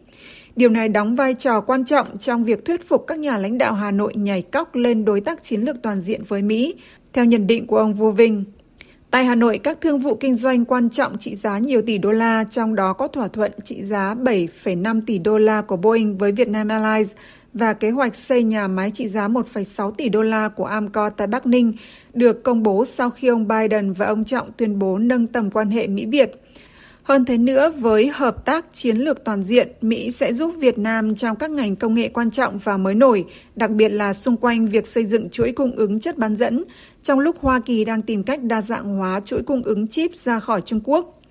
Điều 0.56 0.70
này 0.70 0.90
đóng 0.90 1.16
vai 1.16 1.34
trò 1.34 1.62
quan 1.62 1.86
trọng 1.86 2.18
trong 2.18 2.44
việc 2.44 2.66
thuyết 2.66 2.88
phục 2.88 3.08
các 3.08 3.20
nhà 3.20 3.38
lãnh 3.38 3.58
đạo 3.58 3.74
Hà 3.74 3.92
Nội 3.92 4.14
nhảy 4.16 4.42
cóc 4.42 4.76
lên 4.76 5.06
đối 5.06 5.22
tác 5.22 5.44
chiến 5.44 5.62
lược 5.62 5.82
toàn 5.82 6.02
diện 6.02 6.22
với 6.28 6.42
Mỹ, 6.42 6.76
theo 7.14 7.26
nhận 7.26 7.48
định 7.48 7.68
của 7.68 7.78
ông 7.78 7.94
Vu 7.94 8.12
Vinh. 8.12 8.44
Tại 9.12 9.26
Hà 9.26 9.36
Nội, 9.36 9.58
các 9.58 9.82
thương 9.82 10.00
vụ 10.00 10.16
kinh 10.16 10.36
doanh 10.36 10.66
quan 10.66 10.90
trọng 10.90 11.18
trị 11.18 11.36
giá 11.36 11.58
nhiều 11.58 11.82
tỷ 11.82 11.98
đô 11.98 12.12
la, 12.12 12.44
trong 12.44 12.76
đó 12.76 12.94
có 12.94 13.08
thỏa 13.08 13.28
thuận 13.28 13.52
trị 13.64 13.84
giá 13.84 14.16
7,5 14.16 15.02
tỷ 15.06 15.20
đô 15.20 15.38
la 15.38 15.62
của 15.62 15.78
Boeing 15.78 16.18
với 16.18 16.32
Vietnam 16.32 16.68
Airlines 16.68 17.12
và 17.54 17.74
kế 17.74 17.90
hoạch 17.90 18.16
xây 18.16 18.44
nhà 18.44 18.68
máy 18.68 18.92
trị 18.94 19.08
giá 19.08 19.28
1,6 19.28 19.92
tỷ 19.92 20.10
đô 20.10 20.22
la 20.22 20.50
của 20.50 20.66
Amcor 20.66 21.14
tại 21.18 21.28
Bắc 21.28 21.46
Ninh 21.46 21.74
được 22.14 22.44
công 22.44 22.64
bố 22.64 22.86
sau 22.86 23.10
khi 23.10 23.28
ông 23.28 23.48
Biden 23.48 23.94
và 23.94 24.06
ông 24.06 24.24
Trọng 24.24 24.52
tuyên 24.58 24.80
bố 24.80 24.98
nâng 24.98 25.28
tầm 25.28 25.52
quan 25.52 25.70
hệ 25.72 25.88
Mỹ-Việt. 25.88 26.32
Hơn 27.04 27.26
thế 27.26 27.38
nữa, 27.38 27.74
với 27.80 28.08
hợp 28.08 28.46
tác 28.46 28.66
chiến 28.74 28.98
lược 28.98 29.24
toàn 29.24 29.44
diện, 29.44 29.68
Mỹ 29.82 30.12
sẽ 30.12 30.34
giúp 30.34 30.54
Việt 30.60 30.78
Nam 30.78 31.16
trong 31.16 31.36
các 31.36 31.52
ngành 31.52 31.76
công 31.76 31.94
nghệ 31.94 32.08
quan 32.08 32.32
trọng 32.32 32.58
và 32.58 32.78
mới 32.78 32.96
nổi, 32.96 33.26
đặc 33.56 33.72
biệt 33.72 33.90
là 33.90 34.14
xung 34.14 34.38
quanh 34.38 34.66
việc 34.66 34.88
xây 34.88 35.06
dựng 35.06 35.30
chuỗi 35.30 35.52
cung 35.52 35.76
ứng 35.76 36.00
chất 36.00 36.18
bán 36.18 36.36
dẫn, 36.36 36.64
trong 37.04 37.20
lúc 37.20 37.36
Hoa 37.40 37.60
Kỳ 37.60 37.86
đang 37.86 38.02
tìm 38.02 38.24
cách 38.24 38.44
đa 38.44 38.62
dạng 38.62 38.98
hóa 38.98 39.20
chuỗi 39.20 39.42
cung 39.44 39.64
ứng 39.64 39.88
chip 39.88 40.16
ra 40.16 40.40
khỏi 40.40 40.62
Trung 40.62 40.82
Quốc. 40.84 41.22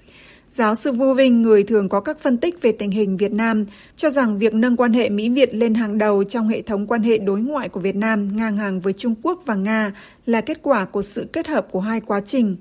Giáo 0.53 0.75
sư 0.75 0.93
Vu 0.93 1.15
Vinh, 1.15 1.43
người 1.43 1.63
thường 1.63 1.89
có 1.89 2.01
các 2.01 2.21
phân 2.21 2.37
tích 2.37 2.63
về 2.63 2.73
tình 2.73 2.91
hình 2.91 3.17
Việt 3.17 3.33
Nam, 3.33 3.65
cho 3.97 4.11
rằng 4.11 4.39
việc 4.39 4.55
nâng 4.55 4.77
quan 4.77 4.93
hệ 4.93 5.09
Mỹ-Việt 5.09 5.55
lên 5.55 5.75
hàng 5.75 5.99
đầu 5.99 6.25
trong 6.25 6.49
hệ 6.49 6.63
thống 6.63 6.87
quan 6.87 7.03
hệ 7.03 7.19
đối 7.19 7.41
ngoại 7.41 7.69
của 7.69 7.81
Việt 7.81 7.97
Nam 7.97 8.37
ngang 8.37 8.57
hàng 8.57 8.81
với 8.81 8.93
Trung 8.93 9.15
Quốc 9.23 9.43
và 9.47 9.55
Nga 9.55 9.93
là 10.27 10.41
kết 10.41 10.59
quả 10.63 10.85
của 10.85 11.03
sự 11.03 11.27
kết 11.33 11.47
hợp 11.47 11.67
của 11.71 11.81
hai 11.81 12.01
quá 12.01 12.21
trình. 12.21 12.57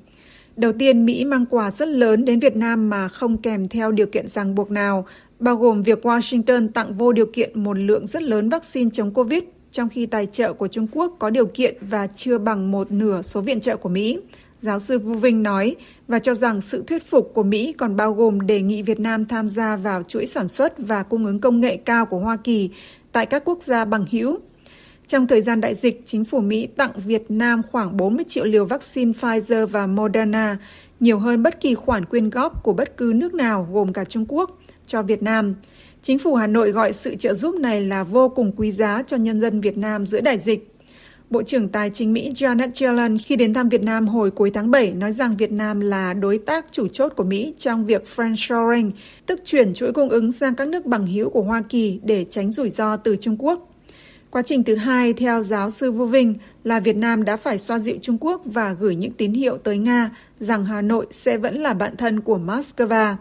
Đầu 0.59 0.71
tiên, 0.71 1.05
Mỹ 1.05 1.25
mang 1.25 1.45
quà 1.45 1.71
rất 1.71 1.87
lớn 1.87 2.25
đến 2.25 2.39
Việt 2.39 2.55
Nam 2.55 2.89
mà 2.89 3.07
không 3.07 3.37
kèm 3.37 3.67
theo 3.67 3.91
điều 3.91 4.07
kiện 4.07 4.27
ràng 4.27 4.55
buộc 4.55 4.71
nào, 4.71 5.05
bao 5.39 5.55
gồm 5.55 5.83
việc 5.83 6.05
Washington 6.05 6.69
tặng 6.71 6.93
vô 6.93 7.11
điều 7.11 7.25
kiện 7.25 7.63
một 7.63 7.77
lượng 7.77 8.07
rất 8.07 8.23
lớn 8.23 8.49
vaccine 8.49 8.89
chống 8.93 9.13
Covid, 9.13 9.43
trong 9.71 9.89
khi 9.89 10.05
tài 10.05 10.25
trợ 10.25 10.53
của 10.53 10.67
Trung 10.67 10.87
Quốc 10.91 11.15
có 11.19 11.29
điều 11.29 11.45
kiện 11.45 11.77
và 11.81 12.07
chưa 12.07 12.37
bằng 12.37 12.71
một 12.71 12.91
nửa 12.91 13.21
số 13.21 13.41
viện 13.41 13.59
trợ 13.59 13.77
của 13.77 13.89
Mỹ. 13.89 14.19
Giáo 14.61 14.79
sư 14.79 14.99
Vu 14.99 15.13
Vinh 15.13 15.43
nói 15.43 15.75
và 16.07 16.19
cho 16.19 16.33
rằng 16.33 16.61
sự 16.61 16.83
thuyết 16.87 17.09
phục 17.09 17.31
của 17.33 17.43
Mỹ 17.43 17.73
còn 17.77 17.95
bao 17.95 18.13
gồm 18.13 18.41
đề 18.41 18.61
nghị 18.61 18.81
Việt 18.81 18.99
Nam 18.99 19.25
tham 19.25 19.49
gia 19.49 19.75
vào 19.75 20.03
chuỗi 20.03 20.25
sản 20.25 20.47
xuất 20.47 20.73
và 20.77 21.03
cung 21.03 21.25
ứng 21.25 21.39
công 21.39 21.59
nghệ 21.59 21.77
cao 21.77 22.05
của 22.05 22.19
Hoa 22.19 22.35
Kỳ 22.35 22.69
tại 23.11 23.25
các 23.25 23.45
quốc 23.45 23.63
gia 23.63 23.85
bằng 23.85 24.05
hữu. 24.11 24.37
Trong 25.09 25.27
thời 25.27 25.41
gian 25.41 25.61
đại 25.61 25.75
dịch, 25.75 26.01
chính 26.05 26.25
phủ 26.25 26.39
Mỹ 26.39 26.67
tặng 26.75 26.91
Việt 27.05 27.31
Nam 27.31 27.61
khoảng 27.71 27.97
40 27.97 28.25
triệu 28.27 28.45
liều 28.45 28.65
vaccine 28.65 29.11
Pfizer 29.11 29.67
và 29.67 29.87
Moderna, 29.87 30.57
nhiều 30.99 31.19
hơn 31.19 31.43
bất 31.43 31.61
kỳ 31.61 31.75
khoản 31.75 32.05
quyên 32.05 32.29
góp 32.29 32.63
của 32.63 32.73
bất 32.73 32.97
cứ 32.97 33.13
nước 33.15 33.33
nào 33.33 33.67
gồm 33.71 33.93
cả 33.93 34.05
Trung 34.05 34.25
Quốc 34.27 34.59
cho 34.85 35.01
Việt 35.03 35.23
Nam. 35.23 35.55
Chính 36.01 36.19
phủ 36.19 36.35
Hà 36.35 36.47
Nội 36.47 36.71
gọi 36.71 36.93
sự 36.93 37.15
trợ 37.15 37.33
giúp 37.33 37.55
này 37.55 37.81
là 37.81 38.03
vô 38.03 38.29
cùng 38.29 38.51
quý 38.57 38.71
giá 38.71 39.03
cho 39.07 39.17
nhân 39.17 39.41
dân 39.41 39.61
Việt 39.61 39.77
Nam 39.77 40.05
giữa 40.05 40.21
đại 40.21 40.37
dịch. 40.39 40.73
Bộ 41.29 41.43
trưởng 41.43 41.69
Tài 41.69 41.89
chính 41.89 42.13
Mỹ 42.13 42.31
Janet 42.31 42.87
Yellen 42.87 43.17
khi 43.17 43.35
đến 43.35 43.53
thăm 43.53 43.69
Việt 43.69 43.83
Nam 43.83 44.07
hồi 44.07 44.31
cuối 44.31 44.51
tháng 44.53 44.71
7 44.71 44.91
nói 44.91 45.13
rằng 45.13 45.37
Việt 45.37 45.51
Nam 45.51 45.79
là 45.79 46.13
đối 46.13 46.37
tác 46.37 46.65
chủ 46.71 46.87
chốt 46.87 47.13
của 47.15 47.23
Mỹ 47.23 47.53
trong 47.57 47.85
việc 47.85 48.03
friendshoring, 48.15 48.91
tức 49.25 49.39
chuyển 49.45 49.73
chuỗi 49.73 49.93
cung 49.93 50.09
ứng 50.09 50.31
sang 50.31 50.55
các 50.55 50.67
nước 50.67 50.85
bằng 50.85 51.07
hữu 51.07 51.29
của 51.29 51.41
Hoa 51.41 51.63
Kỳ 51.69 51.99
để 52.03 52.25
tránh 52.29 52.51
rủi 52.51 52.69
ro 52.69 52.97
từ 52.97 53.15
Trung 53.15 53.35
Quốc. 53.39 53.68
Quá 54.31 54.41
trình 54.41 54.63
thứ 54.63 54.75
hai, 54.75 55.13
theo 55.13 55.43
giáo 55.43 55.71
sư 55.71 55.91
Vũ 55.91 56.05
Vinh, 56.05 56.35
là 56.63 56.79
Việt 56.79 56.95
Nam 56.95 57.25
đã 57.25 57.37
phải 57.37 57.57
xoa 57.57 57.79
dịu 57.79 57.95
Trung 58.01 58.17
Quốc 58.21 58.41
và 58.45 58.73
gửi 58.73 58.95
những 58.95 59.11
tín 59.11 59.33
hiệu 59.33 59.57
tới 59.57 59.77
Nga 59.77 60.09
rằng 60.39 60.65
Hà 60.65 60.81
Nội 60.81 61.07
sẽ 61.11 61.37
vẫn 61.37 61.55
là 61.55 61.73
bạn 61.73 61.97
thân 61.97 62.19
của 62.19 62.37
Moscow. 62.37 63.15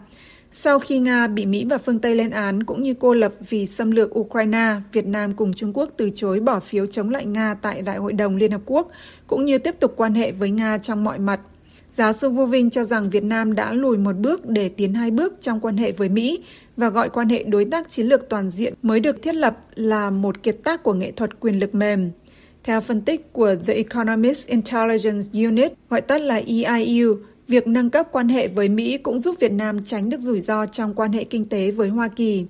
Sau 0.51 0.79
khi 0.79 0.99
Nga 0.99 1.27
bị 1.27 1.45
Mỹ 1.45 1.65
và 1.69 1.77
phương 1.77 1.99
Tây 1.99 2.15
lên 2.15 2.29
án 2.29 2.63
cũng 2.63 2.81
như 2.81 2.93
cô 2.93 3.13
lập 3.13 3.33
vì 3.49 3.65
xâm 3.65 3.91
lược 3.91 4.19
Ukraine, 4.19 4.75
Việt 4.91 5.05
Nam 5.05 5.33
cùng 5.33 5.53
Trung 5.53 5.71
Quốc 5.73 5.89
từ 5.97 6.09
chối 6.15 6.39
bỏ 6.39 6.59
phiếu 6.59 6.85
chống 6.85 7.09
lại 7.09 7.25
Nga 7.25 7.53
tại 7.61 7.81
Đại 7.81 7.97
hội 7.97 8.13
đồng 8.13 8.35
Liên 8.35 8.51
Hợp 8.51 8.61
Quốc, 8.65 8.91
cũng 9.27 9.45
như 9.45 9.57
tiếp 9.57 9.75
tục 9.79 9.93
quan 9.97 10.13
hệ 10.13 10.31
với 10.31 10.51
Nga 10.51 10.77
trong 10.77 11.03
mọi 11.03 11.19
mặt. 11.19 11.39
Giáo 11.93 12.13
sư 12.13 12.29
Vu 12.29 12.45
Vinh 12.45 12.69
cho 12.69 12.83
rằng 12.83 13.09
Việt 13.09 13.23
Nam 13.23 13.55
đã 13.55 13.73
lùi 13.73 13.97
một 13.97 14.15
bước 14.15 14.49
để 14.49 14.69
tiến 14.69 14.93
hai 14.93 15.11
bước 15.11 15.33
trong 15.41 15.59
quan 15.59 15.77
hệ 15.77 15.91
với 15.91 16.09
Mỹ 16.09 16.43
và 16.77 16.89
gọi 16.89 17.09
quan 17.09 17.29
hệ 17.29 17.43
đối 17.43 17.65
tác 17.65 17.91
chiến 17.91 18.07
lược 18.07 18.29
toàn 18.29 18.49
diện 18.49 18.73
mới 18.81 18.99
được 18.99 19.21
thiết 19.21 19.35
lập 19.35 19.57
là 19.75 20.09
một 20.09 20.43
kiệt 20.43 20.57
tác 20.63 20.83
của 20.83 20.93
nghệ 20.93 21.11
thuật 21.11 21.39
quyền 21.39 21.59
lực 21.59 21.75
mềm. 21.75 22.11
Theo 22.63 22.81
phân 22.81 23.01
tích 23.01 23.33
của 23.33 23.55
The 23.65 23.73
Economist 23.73 24.47
Intelligence 24.47 25.45
Unit, 25.45 25.73
gọi 25.89 26.01
tắt 26.01 26.21
là 26.21 26.41
EIU, 26.45 27.17
việc 27.47 27.67
nâng 27.67 27.89
cấp 27.89 28.07
quan 28.11 28.29
hệ 28.29 28.47
với 28.47 28.69
Mỹ 28.69 28.97
cũng 28.97 29.19
giúp 29.19 29.35
Việt 29.39 29.51
Nam 29.51 29.83
tránh 29.85 30.09
được 30.09 30.19
rủi 30.19 30.41
ro 30.41 30.65
trong 30.65 30.93
quan 30.93 31.11
hệ 31.11 31.23
kinh 31.23 31.45
tế 31.45 31.71
với 31.71 31.89
Hoa 31.89 32.07
Kỳ. 32.07 32.45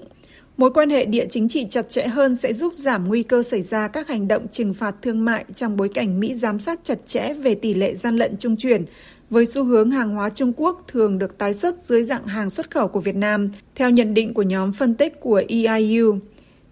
Mối 0.58 0.72
quan 0.72 0.90
hệ 0.90 1.06
địa 1.06 1.26
chính 1.30 1.50
trị 1.50 1.68
chặt 1.70 1.90
chẽ 1.90 2.08
hơn 2.08 2.36
sẽ 2.36 2.54
giúp 2.54 2.74
giảm 2.76 3.08
nguy 3.08 3.24
cơ 3.24 3.44
xảy 3.44 3.62
ra 3.62 3.88
các 3.88 4.08
hành 4.08 4.28
động 4.28 4.48
trừng 4.52 4.74
phạt 4.74 4.96
thương 5.02 5.26
mại 5.26 5.46
trong 5.56 5.78
bối 5.78 5.90
cảnh 5.90 6.20
Mỹ 6.20 6.36
giám 6.36 6.60
sát 6.60 6.80
chặt 6.84 6.98
chẽ 7.06 7.34
về 7.34 7.56
tỷ 7.56 7.74
lệ 7.74 7.96
gian 7.96 8.18
lận 8.18 8.38
trung 8.38 8.58
chuyển 8.58 8.86
với 9.30 9.46
xu 9.46 9.64
hướng 9.64 9.92
hàng 9.92 10.16
hóa 10.16 10.30
Trung 10.30 10.54
Quốc 10.58 10.84
thường 10.88 11.18
được 11.18 11.38
tái 11.38 11.56
xuất 11.56 11.82
dưới 11.82 12.04
dạng 12.04 12.28
hàng 12.28 12.50
xuất 12.50 12.72
khẩu 12.72 12.88
của 12.88 13.00
Việt 13.00 13.16
Nam, 13.16 13.50
theo 13.76 13.90
nhận 13.90 14.14
định 14.14 14.34
của 14.34 14.42
nhóm 14.42 14.74
phân 14.74 14.96
tích 14.96 15.20
của 15.20 15.44
EIU. 15.48 16.20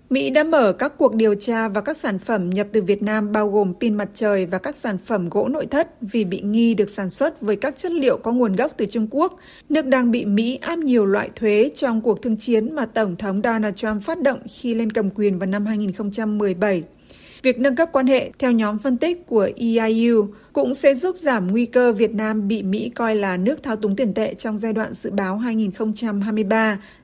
Mỹ 0.10 0.30
đã 0.30 0.44
mở 0.44 0.74
các 0.74 0.94
cuộc 0.98 1.16
điều 1.16 1.36
tra 1.36 1.68
và 1.68 1.82
các 1.82 1.98
sản 1.98 2.20
phẩm 2.20 2.50
nhập 2.50 2.68
từ 2.72 2.82
Việt 2.82 3.04
Nam 3.04 3.32
bao 3.32 3.50
gồm 3.50 3.74
pin 3.80 3.96
mặt 3.96 4.10
trời 4.16 4.46
và 4.46 4.58
các 4.58 4.76
sản 4.76 4.98
phẩm 4.98 5.30
gỗ 5.30 5.48
nội 5.48 5.66
thất 5.66 6.02
vì 6.02 6.24
bị 6.24 6.42
nghi 6.42 6.74
được 6.74 6.90
sản 6.90 7.10
xuất 7.10 7.42
với 7.42 7.56
các 7.56 7.78
chất 7.78 7.92
liệu 7.92 8.18
có 8.18 8.32
nguồn 8.32 8.56
gốc 8.56 8.72
từ 8.78 8.86
Trung 8.86 9.08
Quốc, 9.12 9.40
nước 9.70 9.86
đang 9.86 10.12
bị 10.12 10.26
Mỹ 10.26 10.60
áp 10.62 10.80
nhiều 10.80 11.06
loại 11.06 11.30
thuế 11.36 11.72
trong 11.76 12.02
cuộc 12.02 12.22
thương 12.22 12.38
chiến 12.38 12.76
mà 12.76 12.86
Tổng 12.86 13.16
thống 13.16 13.42
Donald 13.44 13.76
Trump 13.76 14.04
phát 14.04 14.22
động 14.22 14.40
khi 14.50 14.76
lên 14.76 14.92
cầm 14.92 15.10
quyền 15.10 15.40
vào 15.40 15.48
năm 15.48 15.66
2017. 15.66 16.84
Việc 17.44 17.60
nâng 17.60 17.76
cấp 17.76 17.90
quan 17.92 18.08
hệ 18.08 18.32
theo 18.40 18.52
nhóm 18.52 18.80
phân 18.80 18.98
tích 18.98 19.26
của 19.28 19.50
EIU 19.56 20.28
cũng 20.54 20.76
sẽ 20.76 20.96
giúp 20.96 21.18
giảm 21.18 21.48
nguy 21.48 21.66
cơ 21.66 21.94
Việt 21.94 22.14
Nam 22.14 22.48
bị 22.48 22.64
Mỹ 22.64 22.92
coi 22.96 23.16
là 23.16 23.38
nước 23.38 23.64
thao 23.64 23.76
túng 23.76 23.96
tiền 23.96 24.14
tệ 24.14 24.34
trong 24.34 24.60
giai 24.60 24.74
đoạn 24.74 24.94
dự 24.94 25.10
báo 25.10 25.42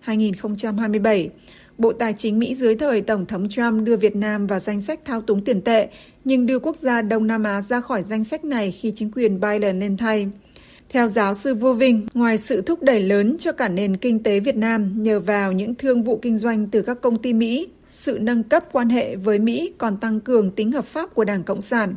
2023-2027. 0.05 1.29
Bộ 1.77 1.93
Tài 1.93 2.13
chính 2.13 2.39
Mỹ 2.39 2.55
dưới 2.55 2.75
thời 2.75 3.01
Tổng 3.01 3.25
thống 3.25 3.49
Trump 3.49 3.83
đưa 3.83 3.97
Việt 3.97 4.15
Nam 4.15 4.47
vào 4.47 4.59
danh 4.59 4.81
sách 4.81 4.99
thao 5.05 5.21
túng 5.21 5.43
tiền 5.43 5.61
tệ, 5.61 5.87
nhưng 6.25 6.45
đưa 6.45 6.59
quốc 6.59 6.75
gia 6.75 7.01
Đông 7.01 7.27
Nam 7.27 7.43
Á 7.43 7.61
ra 7.61 7.81
khỏi 7.81 8.03
danh 8.09 8.23
sách 8.23 8.45
này 8.45 8.71
khi 8.71 8.93
chính 8.95 9.11
quyền 9.11 9.39
Biden 9.39 9.79
lên 9.79 9.97
thay. 9.97 10.27
Theo 10.89 11.07
giáo 11.07 11.35
sư 11.35 11.53
Vô 11.53 11.73
Vinh, 11.73 12.07
ngoài 12.13 12.37
sự 12.37 12.61
thúc 12.61 12.83
đẩy 12.83 12.99
lớn 12.99 13.35
cho 13.39 13.51
cả 13.51 13.69
nền 13.69 13.97
kinh 13.97 14.23
tế 14.23 14.39
Việt 14.39 14.55
Nam 14.55 15.03
nhờ 15.03 15.19
vào 15.19 15.51
những 15.51 15.75
thương 15.75 16.03
vụ 16.03 16.19
kinh 16.21 16.37
doanh 16.37 16.67
từ 16.67 16.81
các 16.81 17.01
công 17.01 17.21
ty 17.21 17.33
Mỹ, 17.33 17.67
sự 17.93 18.17
nâng 18.21 18.43
cấp 18.43 18.63
quan 18.71 18.89
hệ 18.89 19.15
với 19.15 19.39
Mỹ 19.39 19.73
còn 19.77 19.97
tăng 19.97 20.19
cường 20.19 20.51
tính 20.51 20.71
hợp 20.71 20.85
pháp 20.85 21.13
của 21.13 21.23
Đảng 21.23 21.43
Cộng 21.43 21.61
sản. 21.61 21.95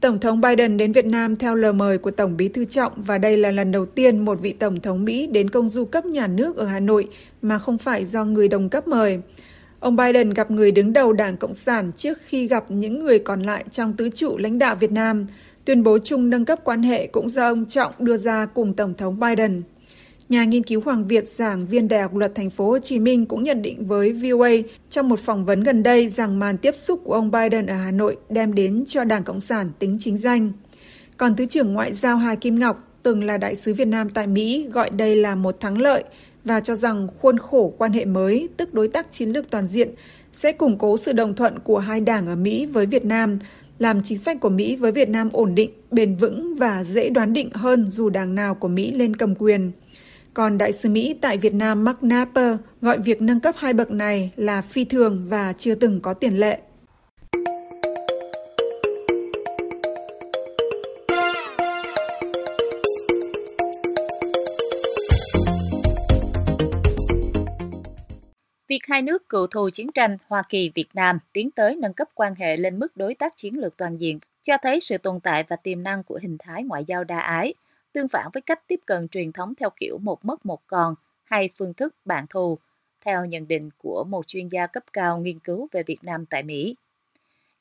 Tổng 0.00 0.20
thống 0.20 0.40
Biden 0.40 0.76
đến 0.76 0.92
Việt 0.92 1.06
Nam 1.06 1.36
theo 1.36 1.54
lời 1.54 1.72
mời 1.72 1.98
của 1.98 2.10
Tổng 2.10 2.36
bí 2.36 2.48
thư 2.48 2.64
Trọng 2.64 2.92
và 2.96 3.18
đây 3.18 3.36
là 3.36 3.50
lần 3.50 3.72
đầu 3.72 3.86
tiên 3.86 4.24
một 4.24 4.40
vị 4.40 4.52
Tổng 4.52 4.80
thống 4.80 5.04
Mỹ 5.04 5.26
đến 5.26 5.50
công 5.50 5.68
du 5.68 5.84
cấp 5.84 6.06
nhà 6.06 6.26
nước 6.26 6.56
ở 6.56 6.66
Hà 6.66 6.80
Nội 6.80 7.08
mà 7.42 7.58
không 7.58 7.78
phải 7.78 8.04
do 8.04 8.24
người 8.24 8.48
đồng 8.48 8.68
cấp 8.68 8.88
mời. 8.88 9.18
Ông 9.80 9.96
Biden 9.96 10.30
gặp 10.30 10.50
người 10.50 10.70
đứng 10.70 10.92
đầu 10.92 11.12
Đảng 11.12 11.36
Cộng 11.36 11.54
sản 11.54 11.92
trước 11.96 12.18
khi 12.26 12.48
gặp 12.48 12.64
những 12.68 13.04
người 13.04 13.18
còn 13.18 13.42
lại 13.42 13.64
trong 13.70 13.92
tứ 13.92 14.10
trụ 14.14 14.38
lãnh 14.38 14.58
đạo 14.58 14.76
Việt 14.76 14.92
Nam. 14.92 15.26
Tuyên 15.64 15.82
bố 15.82 15.98
chung 16.04 16.30
nâng 16.30 16.44
cấp 16.44 16.58
quan 16.64 16.82
hệ 16.82 17.06
cũng 17.06 17.28
do 17.28 17.48
ông 17.48 17.64
Trọng 17.64 17.92
đưa 17.98 18.16
ra 18.16 18.46
cùng 18.46 18.74
Tổng 18.74 18.94
thống 18.94 19.20
Biden. 19.20 19.62
Nhà 20.28 20.44
nghiên 20.44 20.62
cứu 20.62 20.80
Hoàng 20.80 21.06
Việt, 21.06 21.28
giảng 21.28 21.66
viên 21.66 21.88
Đại 21.88 22.02
học 22.02 22.16
Luật 22.16 22.34
Thành 22.34 22.50
phố 22.50 22.68
Hồ 22.70 22.78
Chí 22.78 22.98
Minh 22.98 23.26
cũng 23.26 23.42
nhận 23.42 23.62
định 23.62 23.86
với 23.86 24.12
VOA 24.12 24.50
trong 24.90 25.08
một 25.08 25.20
phỏng 25.20 25.44
vấn 25.44 25.62
gần 25.62 25.82
đây 25.82 26.10
rằng 26.10 26.38
màn 26.38 26.58
tiếp 26.58 26.74
xúc 26.74 27.00
của 27.04 27.12
ông 27.12 27.30
Biden 27.30 27.66
ở 27.66 27.76
Hà 27.76 27.90
Nội 27.90 28.16
đem 28.28 28.54
đến 28.54 28.84
cho 28.86 29.04
Đảng 29.04 29.24
Cộng 29.24 29.40
sản 29.40 29.70
tính 29.78 29.98
chính 30.00 30.18
danh. 30.18 30.52
Còn 31.16 31.36
Thứ 31.36 31.44
trưởng 31.44 31.72
Ngoại 31.72 31.94
giao 31.94 32.16
Hà 32.16 32.34
Kim 32.34 32.58
Ngọc, 32.58 32.88
từng 33.02 33.24
là 33.24 33.36
đại 33.36 33.56
sứ 33.56 33.74
Việt 33.74 33.88
Nam 33.88 34.08
tại 34.08 34.26
Mỹ, 34.26 34.66
gọi 34.72 34.90
đây 34.90 35.16
là 35.16 35.34
một 35.34 35.60
thắng 35.60 35.80
lợi 35.80 36.04
và 36.44 36.60
cho 36.60 36.76
rằng 36.76 37.08
khuôn 37.20 37.38
khổ 37.38 37.74
quan 37.78 37.92
hệ 37.92 38.04
mới, 38.04 38.48
tức 38.56 38.74
đối 38.74 38.88
tác 38.88 39.12
chiến 39.12 39.30
lược 39.30 39.50
toàn 39.50 39.68
diện, 39.68 39.90
sẽ 40.32 40.52
củng 40.52 40.78
cố 40.78 40.96
sự 40.96 41.12
đồng 41.12 41.34
thuận 41.34 41.58
của 41.58 41.78
hai 41.78 42.00
đảng 42.00 42.26
ở 42.26 42.36
Mỹ 42.36 42.66
với 42.66 42.86
Việt 42.86 43.04
Nam, 43.04 43.38
làm 43.78 44.02
chính 44.02 44.18
sách 44.18 44.40
của 44.40 44.48
Mỹ 44.48 44.76
với 44.76 44.92
Việt 44.92 45.08
Nam 45.08 45.30
ổn 45.32 45.54
định, 45.54 45.70
bền 45.90 46.16
vững 46.16 46.54
và 46.54 46.84
dễ 46.84 47.10
đoán 47.10 47.32
định 47.32 47.50
hơn 47.54 47.86
dù 47.90 48.08
đảng 48.08 48.34
nào 48.34 48.54
của 48.54 48.68
Mỹ 48.68 48.92
lên 48.92 49.16
cầm 49.16 49.34
quyền. 49.34 49.72
Còn 50.34 50.58
đại 50.58 50.72
sứ 50.72 50.88
Mỹ 50.88 51.14
tại 51.20 51.38
Việt 51.38 51.54
Nam 51.54 51.84
Mark 51.84 52.02
Napper 52.02 52.56
gọi 52.80 52.98
việc 52.98 53.22
nâng 53.22 53.40
cấp 53.40 53.54
hai 53.58 53.72
bậc 53.72 53.90
này 53.90 54.32
là 54.36 54.62
phi 54.62 54.84
thường 54.84 55.26
và 55.28 55.52
chưa 55.52 55.74
từng 55.74 56.00
có 56.00 56.14
tiền 56.14 56.40
lệ. 56.40 56.60
Việc 68.68 68.80
hai 68.88 69.02
nước 69.02 69.28
cựu 69.28 69.46
thù 69.46 69.70
chiến 69.70 69.92
tranh 69.94 70.16
Hoa 70.28 70.42
Kỳ 70.48 70.70
Việt 70.74 70.88
Nam 70.94 71.18
tiến 71.32 71.50
tới 71.50 71.76
nâng 71.76 71.94
cấp 71.94 72.08
quan 72.14 72.34
hệ 72.34 72.56
lên 72.56 72.78
mức 72.78 72.96
đối 72.96 73.14
tác 73.14 73.36
chiến 73.36 73.58
lược 73.58 73.76
toàn 73.76 73.96
diện 73.96 74.18
cho 74.42 74.54
thấy 74.62 74.80
sự 74.80 74.98
tồn 74.98 75.20
tại 75.20 75.44
và 75.48 75.56
tiềm 75.56 75.82
năng 75.82 76.04
của 76.04 76.18
hình 76.22 76.36
thái 76.38 76.62
ngoại 76.62 76.84
giao 76.84 77.04
đa 77.04 77.18
ái, 77.18 77.54
tương 77.94 78.08
phản 78.08 78.30
với 78.32 78.40
cách 78.40 78.62
tiếp 78.66 78.80
cận 78.86 79.08
truyền 79.08 79.32
thống 79.32 79.54
theo 79.54 79.70
kiểu 79.76 79.98
một 79.98 80.24
mất 80.24 80.46
một 80.46 80.60
còn 80.66 80.94
hay 81.24 81.50
phương 81.58 81.74
thức 81.74 81.94
bạn 82.04 82.26
thù, 82.26 82.58
theo 83.00 83.24
nhận 83.24 83.48
định 83.48 83.70
của 83.78 84.04
một 84.04 84.26
chuyên 84.26 84.48
gia 84.48 84.66
cấp 84.66 84.84
cao 84.92 85.18
nghiên 85.18 85.38
cứu 85.38 85.68
về 85.72 85.82
Việt 85.82 86.04
Nam 86.04 86.26
tại 86.26 86.42
Mỹ. 86.42 86.76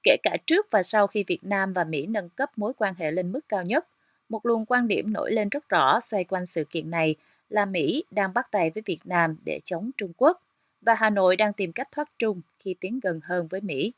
Kể 0.03 0.17
cả 0.23 0.37
trước 0.45 0.67
và 0.71 0.83
sau 0.83 1.07
khi 1.07 1.23
Việt 1.23 1.43
Nam 1.43 1.73
và 1.73 1.83
Mỹ 1.83 2.05
nâng 2.05 2.29
cấp 2.29 2.51
mối 2.55 2.73
quan 2.77 2.93
hệ 2.97 3.11
lên 3.11 3.31
mức 3.31 3.39
cao 3.49 3.63
nhất, 3.63 3.87
một 4.29 4.45
luồng 4.45 4.65
quan 4.65 4.87
điểm 4.87 5.13
nổi 5.13 5.31
lên 5.31 5.49
rất 5.49 5.69
rõ 5.69 5.99
xoay 5.99 6.23
quanh 6.23 6.45
sự 6.45 6.63
kiện 6.63 6.89
này 6.89 7.15
là 7.49 7.65
Mỹ 7.65 8.03
đang 8.11 8.33
bắt 8.33 8.47
tay 8.51 8.69
với 8.69 8.83
Việt 8.85 8.99
Nam 9.05 9.35
để 9.45 9.59
chống 9.63 9.91
Trung 9.97 10.13
Quốc 10.17 10.41
và 10.81 10.93
Hà 10.93 11.09
Nội 11.09 11.35
đang 11.35 11.53
tìm 11.53 11.71
cách 11.71 11.87
thoát 11.91 12.09
trung 12.19 12.41
khi 12.59 12.75
tiến 12.79 12.99
gần 13.03 13.19
hơn 13.23 13.47
với 13.47 13.61
Mỹ. 13.61 13.93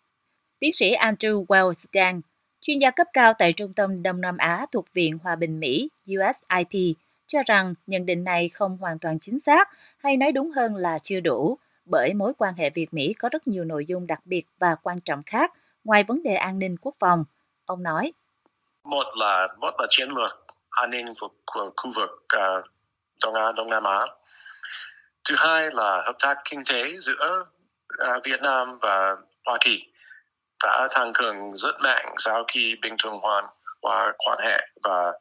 Tiến 0.60 0.74
sĩ 0.74 0.96
Andrew 0.96 1.46
Wells 1.46 1.86
Dang, 1.94 2.22
chuyên 2.68 2.80
gia 2.80 2.92
cấp 2.92 3.08
cao 3.14 3.34
tại 3.40 3.54
Trung 3.54 3.74
tâm 3.74 4.04
Đông 4.04 4.22
Nam 4.22 4.38
Á 4.38 4.66
thuộc 4.72 4.86
Viện 4.94 5.18
Hòa 5.24 5.36
bình 5.36 5.60
Mỹ 5.60 5.90
USIP, 6.12 6.96
cho 7.28 7.40
rằng 7.46 7.74
nhận 7.88 8.06
định 8.06 8.24
này 8.24 8.50
không 8.50 8.78
hoàn 8.78 9.00
toàn 9.00 9.20
chính 9.20 9.40
xác 9.40 9.70
hay 9.98 10.18
nói 10.18 10.32
đúng 10.32 10.52
hơn 10.52 10.76
là 10.76 11.00
chưa 11.04 11.20
đủ, 11.20 11.58
bởi 11.86 12.14
mối 12.14 12.34
quan 12.38 12.54
hệ 12.54 12.70
Việt-Mỹ 12.70 13.14
có 13.14 13.30
rất 13.30 13.48
nhiều 13.48 13.64
nội 13.64 13.86
dung 13.86 14.08
đặc 14.08 14.20
biệt 14.26 14.44
và 14.60 14.76
quan 14.84 15.02
trọng 15.02 15.24
khác 15.26 15.52
ngoài 15.84 16.04
vấn 16.04 16.24
đề 16.24 16.36
an 16.36 16.60
ninh 16.60 16.76
quốc 16.82 16.96
phòng. 17.00 17.26
Ông 17.66 17.84
nói. 17.84 18.14
Một 18.84 19.06
là 19.16 19.48
một 19.60 19.72
là 19.78 19.88
chiến 19.90 20.10
lược 20.10 20.46
an 20.70 20.90
ninh 20.90 21.06
của, 21.20 21.30
của 21.46 21.72
khu 21.78 21.92
vực 21.96 22.10
uh, 22.10 22.66
Đông 23.24 23.34
Á, 23.34 23.52
Đông 23.52 23.70
Nam 23.70 23.84
Á. 23.84 24.00
Thứ 25.30 25.36
hai 25.38 25.70
là 25.74 26.04
hợp 26.06 26.16
tác 26.20 26.38
kinh 26.50 26.64
tế 26.74 26.84
giữa 27.02 27.46
uh, 28.16 28.24
Việt 28.24 28.42
Nam 28.42 28.78
và 28.82 29.16
Hoa 29.46 29.58
Kỳ 29.62 29.84
đã 30.66 30.88
tăng 30.96 31.14
cường 31.14 31.56
rất 31.56 31.76
mạnh 31.84 32.16
sau 32.18 32.44
khi 32.54 32.76
bình 32.82 32.96
thường 33.04 33.14
hoàn 33.22 33.44
qua 33.82 34.14
quan 34.18 34.38
hệ 34.44 34.68
và 34.84 35.14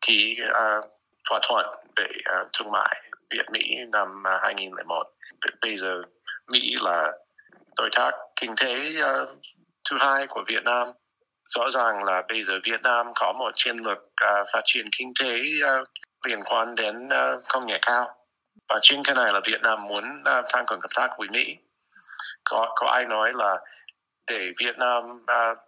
ký 0.00 0.36
uh, 0.48 0.84
thỏa 1.28 1.40
thuận 1.42 1.66
về 1.96 2.04
uh, 2.04 2.24
à, 2.24 2.44
thương 2.52 2.72
mại 2.72 3.02
Việt 3.30 3.50
Mỹ 3.52 3.76
năm 3.92 4.26
à, 4.26 4.38
2001. 4.42 5.06
Bây 5.62 5.76
giờ 5.76 6.02
Mỹ 6.48 6.74
là 6.82 7.12
đối 7.76 7.90
tác 7.92 8.10
kinh 8.40 8.54
tế 8.56 8.92
uh, 9.12 9.28
thứ 9.90 9.96
hai 10.00 10.26
của 10.26 10.44
Việt 10.48 10.64
Nam. 10.64 10.88
Rõ 11.54 11.70
ràng 11.70 12.04
là 12.04 12.22
bây 12.28 12.42
giờ 12.44 12.54
Việt 12.64 12.82
Nam 12.82 13.06
có 13.14 13.32
một 13.38 13.50
chiến 13.54 13.76
lược 13.76 13.98
uh, 13.98 14.48
phát 14.52 14.62
triển 14.64 14.86
kinh 14.98 15.12
tế 15.20 15.40
uh, 15.80 15.88
liên 16.26 16.42
quan 16.44 16.74
đến 16.74 17.06
uh, 17.06 17.44
công 17.48 17.66
nghệ 17.66 17.78
cao. 17.82 18.16
Và 18.68 18.78
trên 18.82 19.02
cái 19.04 19.14
này 19.14 19.32
là 19.32 19.40
Việt 19.46 19.62
Nam 19.62 19.88
muốn 19.88 20.04
uh, 20.20 20.44
tăng 20.52 20.66
cường 20.66 20.80
hợp 20.80 20.90
tác 20.94 21.08
với 21.18 21.28
Mỹ. 21.28 21.56
Có, 22.44 22.72
có 22.76 22.86
ai 22.86 23.04
nói 23.04 23.32
là 23.34 23.56
để 24.30 24.52
Việt 24.58 24.78
Nam 24.78 25.04
uh, 25.22 25.58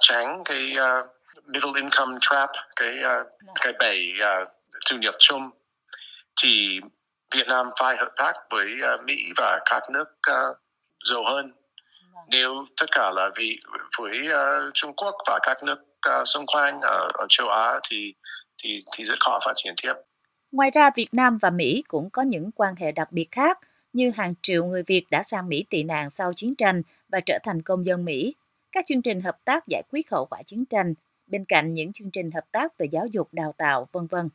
tránh 0.00 0.42
cái 0.44 0.76
uh, 0.76 1.06
middle 1.46 1.80
income 1.80 2.18
trap, 2.20 2.50
cái 2.76 2.98
uh, 3.04 3.26
cái 3.60 3.72
bẫy 3.78 4.12
uh, 4.20 4.48
thu 4.90 4.96
nhập 4.96 5.14
chung 5.18 5.42
thì 6.42 6.80
Việt 7.34 7.46
Nam 7.48 7.66
phải 7.80 7.96
hợp 7.96 8.12
tác 8.16 8.32
với 8.50 8.66
uh, 8.94 9.04
Mỹ 9.04 9.16
và 9.36 9.60
các 9.64 9.82
nước 9.90 10.08
uh, 10.30 10.56
giàu 11.04 11.24
hơn. 11.24 11.52
Nếu 12.28 12.66
tất 12.80 12.86
cả 12.92 13.10
là 13.14 13.30
vì 13.36 13.58
với 13.98 14.18
uh, 14.28 14.70
Trung 14.74 14.92
Quốc 14.96 15.14
và 15.26 15.38
các 15.42 15.56
nước 15.66 15.78
uh, 16.20 16.28
xung 16.28 16.46
quanh 16.46 16.80
ở, 16.80 17.10
ở 17.14 17.26
châu 17.28 17.48
Á 17.48 17.80
thì 17.90 18.14
thì 18.62 18.80
thì 18.96 19.04
rất 19.04 19.16
khó 19.20 19.38
phát 19.44 19.52
triển 19.56 19.74
tiếp. 19.82 19.92
Ngoài 20.52 20.70
ra, 20.74 20.90
Việt 20.96 21.08
Nam 21.12 21.38
và 21.38 21.50
Mỹ 21.50 21.84
cũng 21.88 22.10
có 22.10 22.22
những 22.22 22.50
quan 22.52 22.74
hệ 22.76 22.92
đặc 22.92 23.12
biệt 23.12 23.28
khác, 23.30 23.58
như 23.92 24.12
hàng 24.16 24.34
triệu 24.42 24.64
người 24.64 24.82
Việt 24.86 25.06
đã 25.10 25.22
sang 25.22 25.48
Mỹ 25.48 25.64
tị 25.70 25.82
nạn 25.82 26.10
sau 26.10 26.32
chiến 26.36 26.54
tranh 26.54 26.82
và 27.12 27.20
trở 27.20 27.38
thành 27.42 27.62
công 27.62 27.86
dân 27.86 28.04
Mỹ. 28.04 28.34
các 28.72 28.84
chương 28.86 29.02
trình 29.02 29.20
hợp 29.20 29.44
tác 29.44 29.66
giải 29.66 29.82
quyết 29.92 30.10
hậu 30.10 30.26
quả 30.30 30.42
chiến 30.46 30.64
tranh, 30.64 30.94
bên 31.26 31.44
cạnh 31.44 31.74
những 31.74 31.92
chương 31.92 32.10
trình 32.10 32.30
hợp 32.30 32.44
tác 32.52 32.78
về 32.78 32.86
giáo 32.86 33.06
dục 33.06 33.28
đào 33.32 33.54
tạo, 33.56 33.88
vân 33.92 34.06
vân. 34.06 34.28